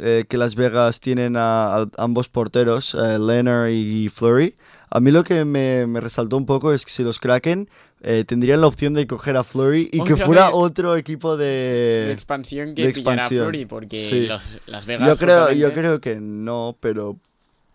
[0.00, 4.54] eh, que Las Vegas tienen a, a ambos porteros, eh, Leonard y Flurry,
[4.90, 7.68] a mí lo que me, me resaltó un poco es que si los Kraken
[8.02, 12.12] eh, tendrían la opción de coger a Flurry y que fuera otro equipo de de...
[12.12, 13.48] expansión que de pillará a expansión.
[13.48, 14.26] Fleury, porque Sí.
[14.26, 15.06] los- Las Vegas.
[15.08, 17.16] Yo creo, yo justamente- creo que no, pero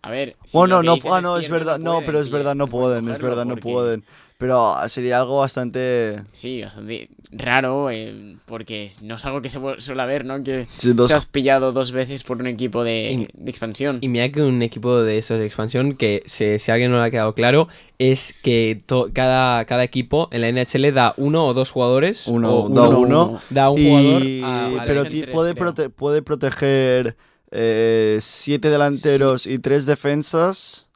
[0.02, 0.36] A ver.
[0.44, 3.08] si Bueno, no, ah, no, es cierto, verdad, no, pueden pero es verdad, no pueden,
[3.08, 4.04] es verdad, no porque- pueden.
[4.38, 6.22] Pero sería algo bastante...
[6.32, 10.44] Sí, bastante raro, eh, porque no es algo que se suele ver, ¿no?
[10.44, 13.98] Que Sí, dos- seas pillado dos veces por un equipo de, Y- de expansión.
[14.00, 16.98] Y mira que un equipo de esos de expansión, que si, si a alguien no
[17.00, 17.66] le ha quedado claro,
[17.98, 22.28] es que to- cada, cada equipo en la NHL da uno o dos jugadores.
[22.28, 23.40] Uno, o da uno, uno.
[23.50, 27.16] da un Y- jugador a, a la pero tres, puede, prote- puede proteger
[27.50, 30.87] eh, siete delanteros y tres defensas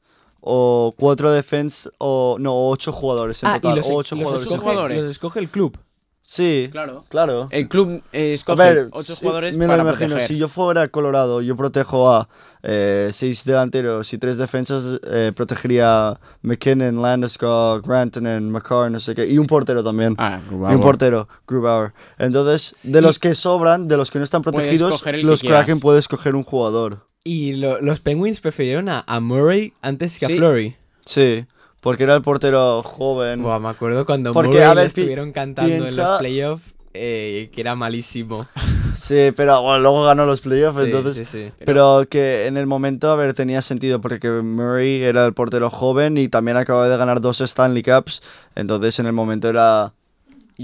[0.44, 4.24] o cuatro defensas o no ocho jugadores en Ah, total y los, o ocho los
[4.24, 4.46] jugadores.
[4.46, 4.96] escoge, jugadores.
[4.98, 5.78] los escoge el club.
[6.24, 7.04] Sí, Claro.
[7.08, 7.48] claro.
[7.50, 10.08] El club eh, A escoge ver, ocho sí, jugadores me para imagino.
[10.10, 10.28] proteger.
[10.28, 12.28] Si yo fuera Colorado, yo protejo a
[12.62, 19.14] eh, seis delanteros y tres defensas, eh, protegería a McKinnon, Landeskog, Grantanen, McCarr, no sé
[19.16, 20.14] qué, y un portero también.
[20.16, 21.92] Ah, Y un portero, Grubauer.
[22.18, 25.42] Entonces, de los que sobran, de los que no están protegidos, los.
[25.42, 27.06] Kraken puedes coger un jugador.
[27.24, 30.32] Y lo- los Penguins prefirieron a, a Murray antes que Sí.
[30.32, 30.76] a Flurry.
[31.06, 31.44] Sí,
[31.80, 33.42] porque era el portero joven.
[33.42, 37.60] Buah, me acuerdo cuando Porque, Murray a ver, estuvieron cantando en los playoffs, eh, que
[37.60, 38.46] era malísimo.
[38.94, 41.26] Sí, pero bueno, luego ganó los playoffs, Sí, entonces...
[41.26, 41.52] sí, sí.
[41.64, 46.18] Pero que en el momento, a ver, tenía sentido porque Murray era el portero joven
[46.18, 48.22] y también acababa de ganar dos Stanley Cups.
[48.54, 49.92] Entonces, en el momento era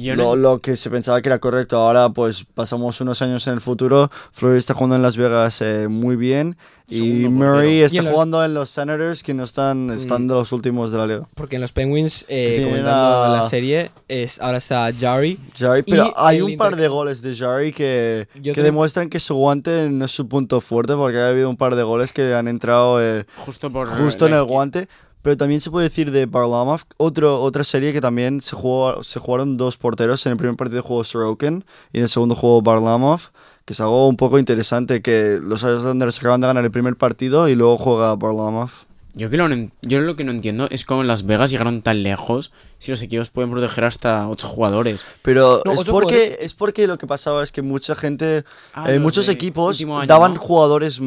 [0.03, 1.77] Yo lo, no- lo que se pensaba que era correcto.
[1.79, 4.11] Ahora, pues pasamos unos años en el futuro.
[4.33, 6.57] Fleury está jugando en Las Vegas eh, muy bien.
[6.91, 7.71] Y Murray portero.
[7.71, 10.29] Y está en los- jugando en los Senators, que no están, están Mm.
[10.29, 11.29] de los últimos de la liga.
[11.35, 15.39] Porque en los Penguins, eh, comentando a- la serie, es, ahora está Jari.
[15.55, 19.11] Jari, Y pero hay un par de goles de Jari que, Yo que tengo- demuestran
[19.11, 22.15] que su guante no es su punto fuerte, porque ha habido un par de goles
[22.15, 24.89] que han entrado eh, Justo por justo en el guante.
[25.29, 29.21] Pero también se puede decir de Barlamov, otro, otra serie que también se, jugó, se
[29.21, 30.25] jugaron dos porteros.
[30.25, 33.21] En el primer partido jugó Sorokin y en el segundo jugó Barlamov,
[33.67, 37.47] que es algo un poco interesante, que los Islanders acaban de ganar el primer partido
[37.47, 38.71] y luego juega Barlamov.
[39.13, 41.83] Yo, que lo, no yo lo que no entiendo es cómo en Las Vegas llegaron
[41.83, 45.05] tan lejos si los equipos pueden proteger hasta ocho jugadores.
[45.21, 48.99] Pero No, es, porque, es porque lo que pasaba es que mucha gente, Ah, eh,
[48.99, 50.41] muchos equipos daban ¿no?
[50.41, 51.03] jugadores...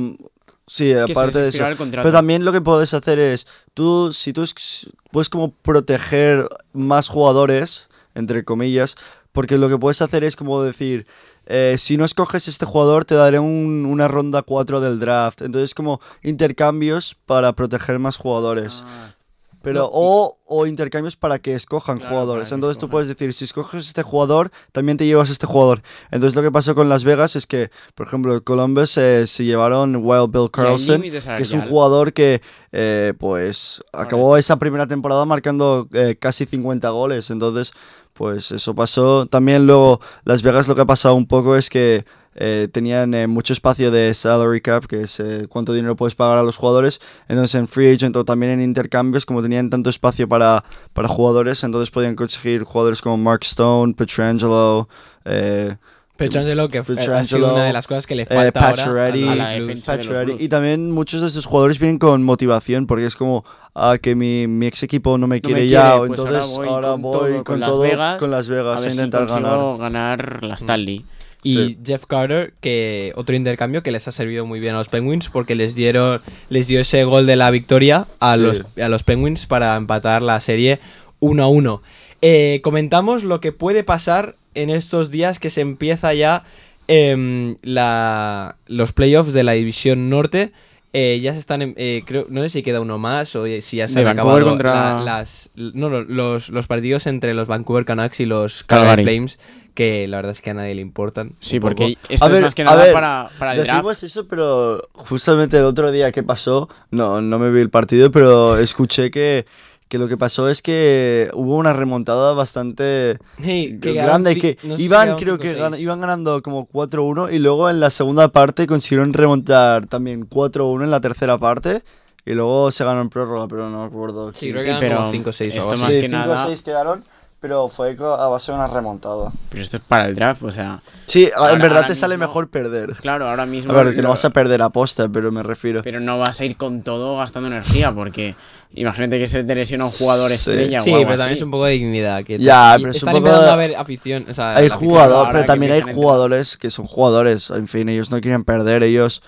[0.73, 1.57] Sí, aparte de eso.
[2.03, 7.09] Pero también lo que puedes hacer es, tú, si tú es- puedes como proteger más
[7.09, 8.95] jugadores, entre comillas,
[9.33, 11.05] porque lo que puedes hacer es como decir,
[11.45, 15.41] eh, si no escoges este jugador te daré un- una ronda 4 del draft.
[15.41, 18.83] Entonces como intercambios para proteger más jugadores.
[18.87, 19.15] Ah,
[19.61, 22.51] Pero, No, o, o intercambios para que escojan Claro, jugadores.
[22.51, 25.81] Entonces tú puedes decir, si escoges este jugador, también te llevas este jugador.
[26.09, 29.97] Entonces lo que pasó con Las Vegas es que, por ejemplo, Columbus eh, se llevaron
[29.97, 32.41] Wild Bill Carlson, que es un jugador que,
[32.71, 37.29] eh, pues, acabó esa primera temporada marcando eh, casi 50 goles.
[37.29, 37.71] Entonces,
[38.13, 39.25] pues eso pasó.
[39.25, 42.05] También luego, Las Vegas lo que ha pasado un poco es que
[42.35, 46.37] eh, tenían eh, mucho espacio de salary cap, que es eh, cuánto dinero puedes pagar
[46.37, 47.01] a los jugadores.
[47.27, 50.63] Entonces en free agent o también en intercambios, como tenían tanto espacio para,
[50.93, 54.87] para jugadores, entonces podían conseguir jugadores como Mark Stone, Petrangelo,
[55.25, 55.75] eh,
[56.17, 58.83] Petrangelo, que fue- ha sido Petrangelo, una de las cosas que le eh, falta ahora
[59.07, 59.93] a la defensa.
[59.93, 60.31] de los Pacioretty.
[60.33, 60.41] Blues.
[60.41, 64.45] Y también muchos de estos jugadores vienen con motivación, porque es como ah, que mi,
[64.45, 67.01] mi ex equipo no me No quiere me ya, quiere, pues entonces ahora ahora voy
[67.01, 69.21] voy, con todo, con, con Las todo Vegas, con Las a Vegas a si intentar
[69.27, 69.91] consigo ganar.
[69.91, 71.05] ganar la Stanley.
[71.43, 71.77] Y Sí.
[71.83, 75.55] Jeff Carter, que otro intercambio que les ha servido muy bien a los Penguins porque
[75.55, 78.41] les dieron les dio ese gol de la victoria a, Sí.
[78.43, 80.79] los, a los Penguins para empatar la serie
[81.19, 81.81] 1 a 1.
[82.21, 86.43] Eh, comentamos lo que puede pasar en estos días que se empieza ya
[86.87, 90.51] em, la, los playoffs de la División Norte.
[90.93, 93.77] Eh, ya se están, en- eh, creo, no sé si queda uno más o si
[93.77, 97.33] ya se De han Vancouver acabado contra- la- las, no, no, los, los partidos entre
[97.33, 98.87] los Vancouver Canucks y los Calgary.
[98.89, 99.39] Calgary Flames
[99.73, 101.31] que la verdad es que a nadie le importan.
[101.39, 101.75] Sí, poco.
[101.75, 103.77] porque esto A es ver, más que nada ver, para, para el draft.
[103.77, 108.11] Decimos eso, pero justamente el otro día que pasó, no, no me vi el partido,
[108.11, 109.45] pero escuché que,
[109.87, 114.77] que lo que pasó es que hubo una remontada bastante Sí, que grande, que no
[114.77, 115.59] iban, creo que 5-6.
[115.59, 120.83] gan- iban ganando como 4-1 y luego en la segunda parte consiguieron remontar también 4-1
[120.83, 121.81] en la tercera parte
[122.25, 124.31] y luego se ganó en prórroga, pero no me acuerdo.
[124.33, 125.93] Sí, creo Sí, que eran pero como 5 o 6 esto más.
[125.93, 127.03] Sí, que 5 nada- 6 quedaron,
[127.41, 129.31] pero fue a base de una remontada.
[129.49, 132.27] Pero esto es para el draft, o sea, Sí, Ahora- en verdad te sale mismo-
[132.27, 132.93] mejor perder.
[132.93, 133.73] claro, ahora mismo.
[133.73, 135.81] A ver, que no lo- vas a perder aposta, pero me refiero.
[135.83, 138.35] Pero no vas a ir con todo gastando energía, porque
[138.75, 140.35] imagínate que se te lesiona un jugador Sí.
[140.35, 141.39] estrella Sí, o algo pero también así.
[141.39, 142.23] es un poco de dignidad.
[142.23, 144.25] Que Ya, pero están supongo- empezando a haber afición.
[144.29, 147.49] O sea, Hay jugadores, pero también hay jugadores que son jugadores.
[147.49, 149.23] En fin, ellos no quieren perder, ellos.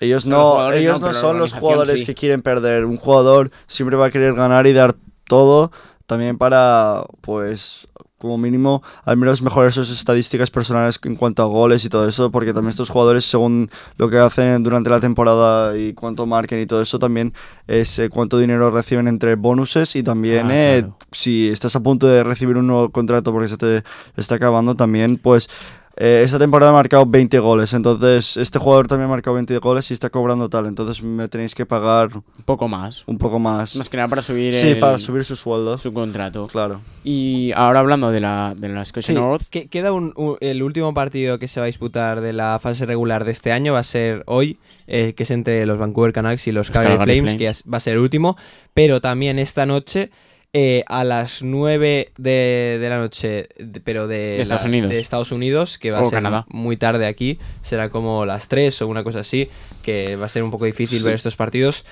[0.00, 2.06] Ellos no, ellos no, no, son los jugadores sí.
[2.06, 2.84] que quieren perder.
[2.84, 4.96] Un jugador siempre va a querer ganar y dar
[5.28, 5.70] todo,
[6.06, 7.88] también para, pues,
[8.18, 12.30] como mínimo, al menos mejorar sus estadísticas personales en cuanto a goles y todo eso,
[12.30, 16.66] porque también estos jugadores, según lo que hacen durante la temporada y cuánto marquen y
[16.66, 17.34] todo eso, también
[17.66, 20.96] es eh, cuánto dinero reciben entre bonuses y también Ah, eh, claro.
[21.10, 23.82] si estás a punto de recibir un nuevo contrato porque se te
[24.16, 25.48] está acabando también, pues
[25.96, 29.90] eh, esta temporada ha marcado 20 goles, entonces este jugador también ha marcado 20 goles
[29.90, 33.04] y está cobrando tal, entonces me tenéis que pagar Un poco más.
[33.06, 33.76] un poco más.
[33.76, 35.76] Más que nada para subir Sí, el- para subir su sueldo.
[35.78, 36.46] su contrato.
[36.46, 36.80] Claro.
[37.04, 40.62] Y ahora hablando de la, de la Scotia Sí, North, que- queda un- un- el
[40.62, 43.80] último partido que se va a disputar de la fase regular de este año va
[43.80, 47.36] a ser hoy, eh, que es entre los Vancouver Canucks y los Calgary, Calgary Flames,
[47.36, 47.62] Flames.
[47.64, 48.36] que va a ser el último,
[48.72, 50.10] pero también esta noche
[50.54, 54.90] eh, a las 9 de, de la noche, de- pero de, De Estados Unidos.
[54.90, 56.44] de Estados Unidos, que va a ser Canadá.
[56.50, 59.48] muy tarde aquí, será como las 3 o una cosa así,
[59.82, 61.04] que va a ser un poco difícil Sí.
[61.04, 61.84] ver estos partidos.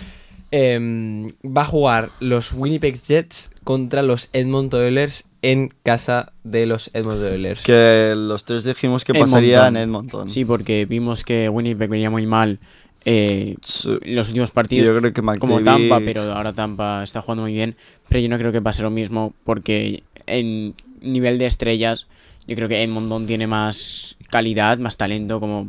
[0.53, 6.91] Em, va a jugar los Winnipeg Jets contra los Edmonton Oilers en casa de los
[6.93, 7.63] Edmonton Oilers.
[7.63, 9.31] Que los tres dijimos que Edmonton.
[9.31, 10.29] pasaría en Edmonton.
[10.29, 12.59] sí, porque vimos que Winnipeg venía muy mal
[13.05, 13.57] eh,
[14.05, 14.89] los últimos partidos.
[14.89, 17.77] Yo creo que como Tampa, pero ahora Tampa está jugando muy bien.
[18.09, 22.07] Pero yo no creo que pase lo mismo porque en nivel de estrellas
[22.47, 25.69] yo creo que Edmonton tiene más calidad, más talento como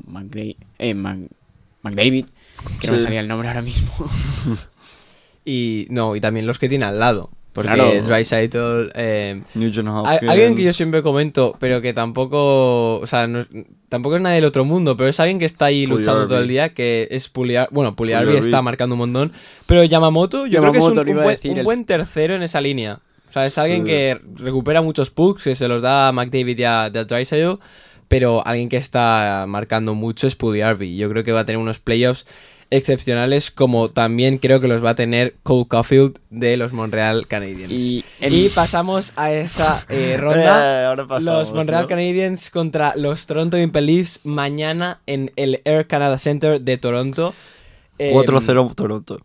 [0.79, 2.25] eh, McDavid,
[2.79, 3.89] que no me salía el nombre ahora mismo.
[5.43, 7.31] Y no, y también los que tiene al lado.
[7.53, 7.83] Porque Claro.
[7.91, 8.01] Eh,
[10.05, 10.31] Al- Hopkins.
[10.31, 13.45] Alguien que yo siempre comento, pero que tampoco, o sea, no
[13.89, 16.47] tampoco es nadie del otro mundo, pero es alguien que está ahí luchando todo el
[16.47, 19.33] día, que es Puliar, bueno, Puliarvi está marcando un montón,
[19.65, 22.61] pero Yamamoto yo creo que es un, buen, decir, un el- buen tercero en esa
[22.61, 22.99] línea.
[23.29, 23.87] O sea, es alguien Sí.
[23.87, 27.59] que recupera muchos pucks, que se los da a McDavid y a, a Draisaitl,
[28.07, 30.95] pero alguien que está marcando mucho es Puliarvi.
[30.97, 32.25] Yo creo que va a tener unos playoffs
[32.71, 37.71] excepcionales como también creo que los va a tener Cole Caulfield de los Montreal Canadiens.
[37.71, 40.81] Y Y, pasamos a esa eh, ronda.
[40.81, 41.87] Eh, ahora pasamos, los Montreal ¿no?
[41.89, 47.33] Canadiens contra los Toronto Maple Leafs mañana en el Air Canada Center de Toronto.
[47.99, 49.19] Em, 4-0 Toronto.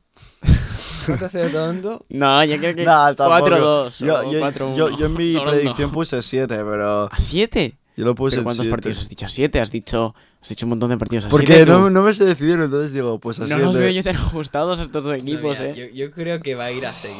[1.07, 2.05] 4-0 Toronto.
[2.09, 3.49] No, yo creo que Nah, tampoco.
[3.88, 4.74] 4-2 Yo, yo, 4-1.
[4.76, 5.51] yo, yo en mi Toronto.
[5.53, 7.76] predicción puse 7, pero ¿A 7?
[7.97, 8.70] Yo lo puse ¿Pero en cuántos 7.
[8.76, 9.26] partidos has dicho?
[9.26, 9.61] ¿A 7?
[9.61, 11.70] Has dicho, has dicho un montón de partidos a Porque 7.
[11.70, 13.62] no, no me sé decidir, entonces digo, pues a No 7.
[13.62, 15.90] nos veo yo tan ajustados estos dos equipos, No, mira, eh.
[15.92, 17.14] yo, yo creo que va a ir a 6.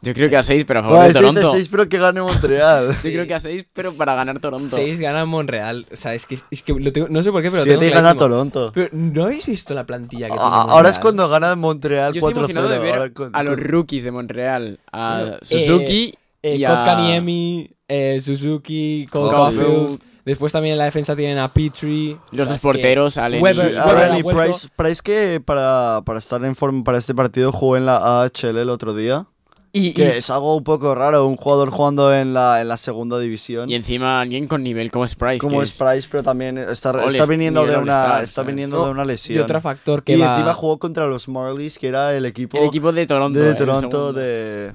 [0.00, 1.50] Yo creo que a 6, pero a favor de dice Toronto.
[1.52, 2.94] 6, pero que gane Montreal.
[3.02, 4.76] Yo creo que a 6, pero para ganar Toronto.
[4.76, 5.86] 6 gana Monreal.
[5.92, 7.80] O sea, es que, es que lo tengo- no sé por qué, pero lo 7
[7.80, 8.14] tengo y gana.
[8.14, 8.70] Toronto.
[8.72, 11.02] Pero ¿no habéis visto la plantilla que tiene Ah, ahora es Montreal?
[11.02, 12.36] cuando gana Montreal Yo estoy 4-0.
[12.38, 16.14] emocionado de ver ahora con- a los rookies de Montreal, a Suzuki
[16.44, 16.76] Eh, y a...
[16.76, 20.00] Kotkaniemi, eh, Suzuki, Cole Caulfield.
[20.28, 22.18] Después también en la defensa tienen a Petrie.
[22.32, 23.74] Los dos es que- porteros, Allen Weber- Sí,
[24.16, 24.22] y- y.
[24.22, 28.58] Price, Price que para, para estar en forma para este partido jugó en la AHL
[28.60, 29.26] el otro día.
[29.72, 32.76] Y, Que y- es algo un poco raro, un jugador jugando en la, en la
[32.78, 33.68] segunda división.
[33.70, 37.26] Y encima alguien con nivel como es Price, como es Price, pero también está, está
[37.26, 39.42] viniendo de una, está viniendo de una y lesión.
[39.44, 40.34] otro factor que Y va...
[40.34, 43.38] encima jugó contra los Marlies, que era el equipo, el equipo de Toronto.
[43.38, 44.72] de Toronto de...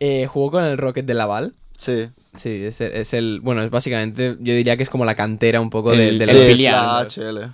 [0.00, 1.54] eh, jugó con el Rocket de Laval.
[1.78, 4.36] Sí, Sí, es el, es el- Bueno, es básicamente...
[4.40, 6.46] Yo diría que es como la cantera un poco de, El- de la- sí, es
[6.48, 6.72] filial.
[6.72, 7.52] la AHL.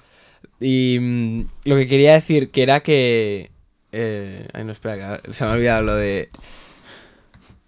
[0.59, 3.51] Y mm, lo que quería decir que era que...
[3.93, 6.31] Eh, ay, no, espera, que se me ha olvidado lo de...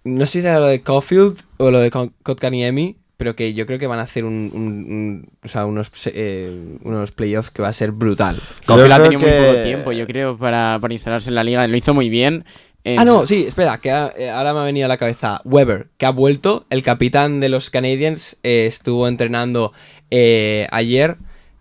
[0.04, 3.78] No sé si era lo de Caulfield o lo de Kotkaniemi, pero que yo creo
[3.78, 7.68] que van a hacer un, un- un- o sea, unos, eh, unos playoffs que va
[7.68, 8.36] a ser brutal.
[8.66, 11.66] Caulfield ha tenido muy poco tiempo, yo creo, para, para instalarse en la liga.
[11.68, 12.44] Lo hizo muy bien.
[12.84, 15.40] En- Ah, no, sí, espera, que ha- eh, ahora me ha venido a la cabeza
[15.44, 19.72] Weber, que ha vuelto, el capitán de los Canadiens, eh, estuvo entrenando
[20.10, 21.16] eh, ayer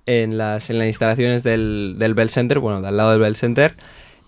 [0.08, 3.36] en las, en las instalaciones del, del Bell Center, bueno, de al lado del Bell
[3.36, 3.74] Center,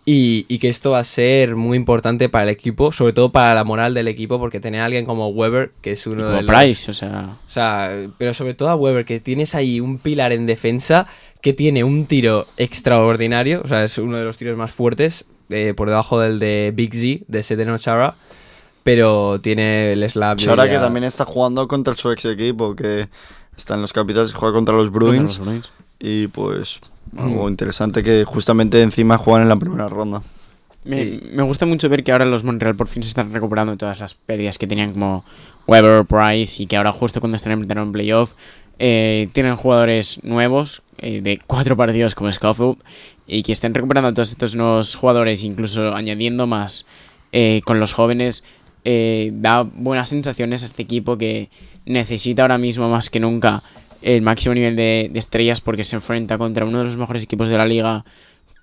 [0.05, 3.55] y, y que esto va a ser muy importante para el equipo, sobre todo para
[3.55, 6.43] la moral del equipo, porque tener a alguien como Weber, que es uno como de
[6.43, 6.55] los...
[6.55, 7.37] Price, o sea...
[7.47, 11.05] O sea, pero sobre todo a Weber, que tienes ahí un pilar en defensa
[11.41, 15.73] que tiene un tiro extraordinario, o sea, es uno de los tiros más fuertes, eh,
[15.75, 18.15] por debajo del de Big Z, de Sedeno Chara,
[18.83, 20.37] pero tiene el slap.
[20.39, 23.07] de Chara que también está jugando contra su ex equipo, que
[23.57, 25.37] está en los Capitals y juega contra los Bruins.
[25.37, 25.71] Contra los Bruins.
[25.99, 26.81] Y pues
[27.11, 27.19] Mm.
[27.19, 30.21] algo interesante que justamente encima juegan en la primera ronda.
[30.83, 33.77] Me, me gusta mucho ver que ahora los Montreal por fin se están recuperando de
[33.77, 35.23] todas las pérdidas que tenían como
[35.67, 38.31] Weber, Price y que ahora justo cuando están en playoff
[38.80, 42.78] eh, tienen jugadores nuevos eh, de cuatro partidos como Scofield
[43.28, 46.86] y que estén recuperando a todos estos nuevos jugadores incluso añadiendo más
[47.32, 48.43] eh, con los jóvenes
[48.86, 51.49] da buenas sensaciones a este equipo que
[51.86, 53.63] necesita ahora mismo más que nunca
[54.01, 57.57] el máximo nivel de estrellas porque se enfrenta contra uno de los mejores equipos de
[57.57, 58.03] la liga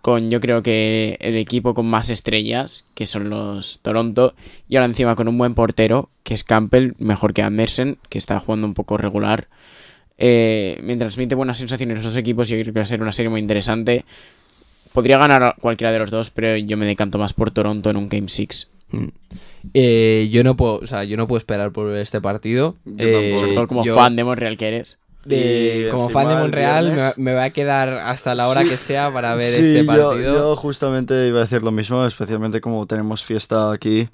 [0.01, 4.35] con yo creo que el equipo con más estrellas, que son los Toronto,
[4.69, 8.41] y ahora encima con un buen portero, que es Campbell, mejor que Andersen, que está
[8.41, 9.49] jugando un poco regular.
[10.23, 13.11] Eh, mientras transmite buenas sensaciones a esos equipos, yo creo que va a ser una
[13.13, 14.05] serie muy interesante.
[14.93, 18.09] Podría ganar cualquiera de los dos, pero yo me decanto más por Toronto en un
[18.09, 18.69] Game 6.
[18.91, 19.05] Mm.
[19.75, 22.77] Eh, yo no puedo, o sea, yo no puedo esperar por ver este partido.
[22.85, 23.35] Yo Eh.
[23.39, 24.99] Sobre todo como yo- fan de Montreal que eres.
[25.25, 28.63] de- Y como fan de el Montreal, me, va- me a quedar hasta la hora
[28.63, 28.71] Sí.
[28.71, 30.17] que sea para ver Sí, este yo- partido.
[30.19, 34.09] Yo, justamente iba a decir lo mismo, especialmente como tenemos fiesta aquí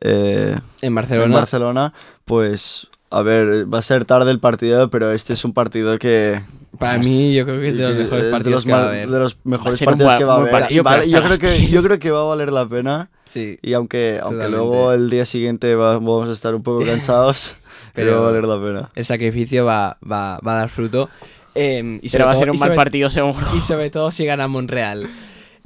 [0.00, 1.26] eh, en Barcelona.
[1.26, 1.92] en Barcelona.
[2.24, 6.40] Pues, a ver, va a ser tarde el partido, pero este es un partido que...
[6.78, 8.78] Para mí, yo creo que es de los mejores es de partidos los que va
[8.82, 9.08] a haber.
[9.08, 10.50] de los mejores partidos que va a haber.
[10.50, 13.10] partido, vale- yo, creo que, yo creo que va a valer la pena.
[13.24, 13.58] Sí.
[13.62, 17.56] Y aunque, aunque luego el día siguiente va- vamos a estar un poco cansados,
[17.94, 18.90] pero, Pero- va a valer la pena.
[18.94, 21.08] El sacrificio va, va, va a dar fruto.
[21.54, 23.34] Em, y Pero va a ser un mal sobre- partido seguro.
[23.56, 25.08] Y sobre todo si gana Monreal.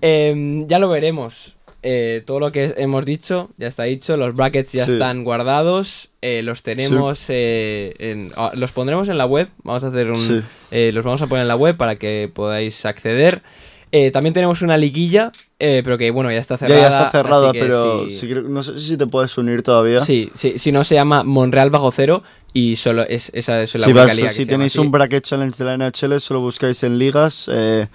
[0.01, 1.57] Em, ya lo veremos.
[1.85, 4.16] Eh, todo lo que hemos dicho ya está dicho.
[4.16, 4.93] Los brackets ya Sí.
[4.93, 6.11] están guardados.
[6.24, 7.24] eh, los tenemos.
[7.30, 9.49] eh, en- ah, los pondremos en la web.
[9.64, 10.16] Vamos a hacer un.
[10.18, 10.41] Sí.
[10.70, 13.43] eh, los vamos a poner en la web para que podáis acceder.
[13.91, 15.33] Eh, también tenemos una liguilla.
[15.64, 16.80] eh, pero que bueno, ya está Ya, cerrada.
[16.80, 20.01] ya está cerrada, pero sí creo- no sé si te puedes unir todavía.
[20.01, 22.22] Sí, sí, si no se llama Monreal bajo cero
[22.53, 25.57] y solo es esa es la si única vas- liga si tenéis un bracket challenge
[25.59, 27.87] de la NHL, solo buscáis en ligas eh,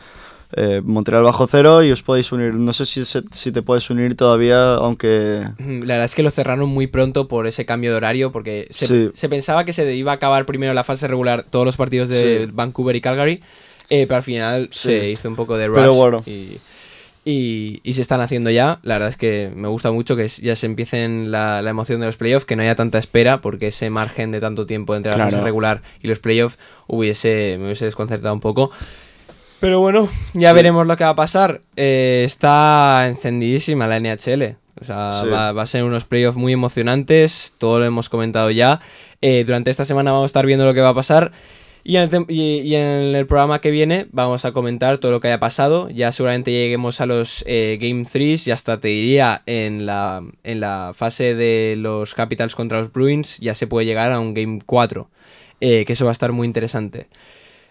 [0.56, 2.54] eh, Montreal bajo cero y os podéis unir.
[2.54, 5.42] No sé si, se- si te puedes unir todavía, aunque...
[5.60, 8.68] Ujú, La verdad es que lo cerraron muy pronto por ese cambio de horario, porque
[8.70, 9.12] se, Sí.
[9.14, 12.46] se pensaba que se iba a acabar primero la fase regular todos los partidos de
[12.46, 12.52] Sí.
[12.54, 13.42] Vancouver y Calgary,
[13.90, 14.90] eh, pero al final Sí.
[14.90, 16.24] se hizo un poco de rush Pero bueno.
[16.26, 16.58] y,
[17.26, 18.80] y- y se están haciendo ya.
[18.84, 22.06] La verdad es que me gusta mucho que ya se empiecen la, la emoción de
[22.06, 25.16] los playoffs, que no haya tanta espera, porque ese margen de tanto tiempo entre la
[25.18, 25.32] Claro.
[25.32, 28.72] fase regular y los playoffs hubiese, me hubiese desconcertado un poco.
[29.60, 30.56] Pero bueno, ya Sí.
[30.56, 31.62] veremos lo que va a pasar.
[31.76, 34.56] Eh, está encendidísima la NHL.
[34.80, 35.28] O sea, Sí.
[35.30, 37.54] va, va a ser unos playoffs muy emocionantes.
[37.58, 38.80] Todo lo hemos comentado ya.
[39.22, 41.32] Eh, durante esta semana vamos a estar viendo lo que va a pasar.
[41.84, 45.12] Y en, el, tem- y- y en el programa que viene vamos a comentar todo
[45.12, 45.90] lo que haya pasado.
[45.90, 50.60] Ya seguramente lleguemos a los eh, Game 3 y hasta te diría en la, en
[50.60, 54.60] la fase de los Capitals contra los Bruins ya se puede llegar a un Game
[54.66, 55.10] 4.
[55.60, 57.08] eh, que eso va a estar muy interesante.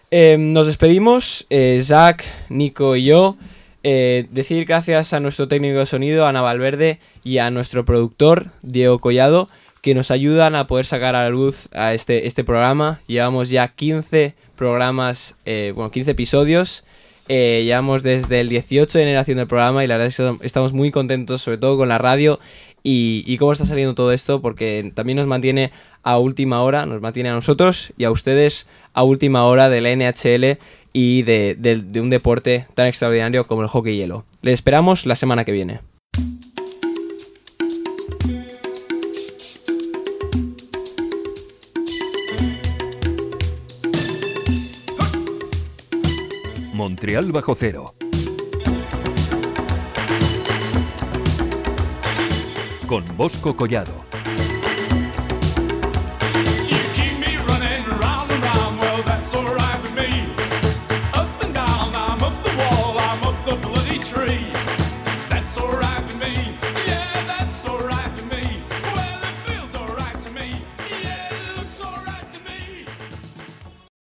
[0.09, 3.35] Eh, nos despedimos, eh, Zach, Nico y yo.
[3.83, 8.99] Eh, decir gracias a nuestro técnico de sonido, Ana Valverde, y a nuestro productor, Diego
[8.99, 9.49] Collado,
[9.81, 13.01] que nos ayudan a poder sacar a la luz a este, este programa.
[13.07, 16.85] Llevamos ya 15 programas, eh, bueno, 15 episodios.
[17.29, 20.45] Eh, llevamos desde el 18 de enero haciendo el programa y la verdad es que
[20.45, 22.39] estamos muy contentos, sobre todo con la radio
[22.89, 25.71] y, cómo está saliendo todo esto, porque también nos mantiene
[26.03, 29.91] a última hora, nos mantiene a nosotros y a ustedes a última hora de la
[29.91, 30.57] NHL
[30.93, 34.23] y de- de un deporte tan extraordinario como el hockey hielo.
[34.41, 35.81] Les esperamos la semana que viene.
[46.73, 47.93] Montreal bajo cero.
[52.87, 54.06] Con Bosco Collado.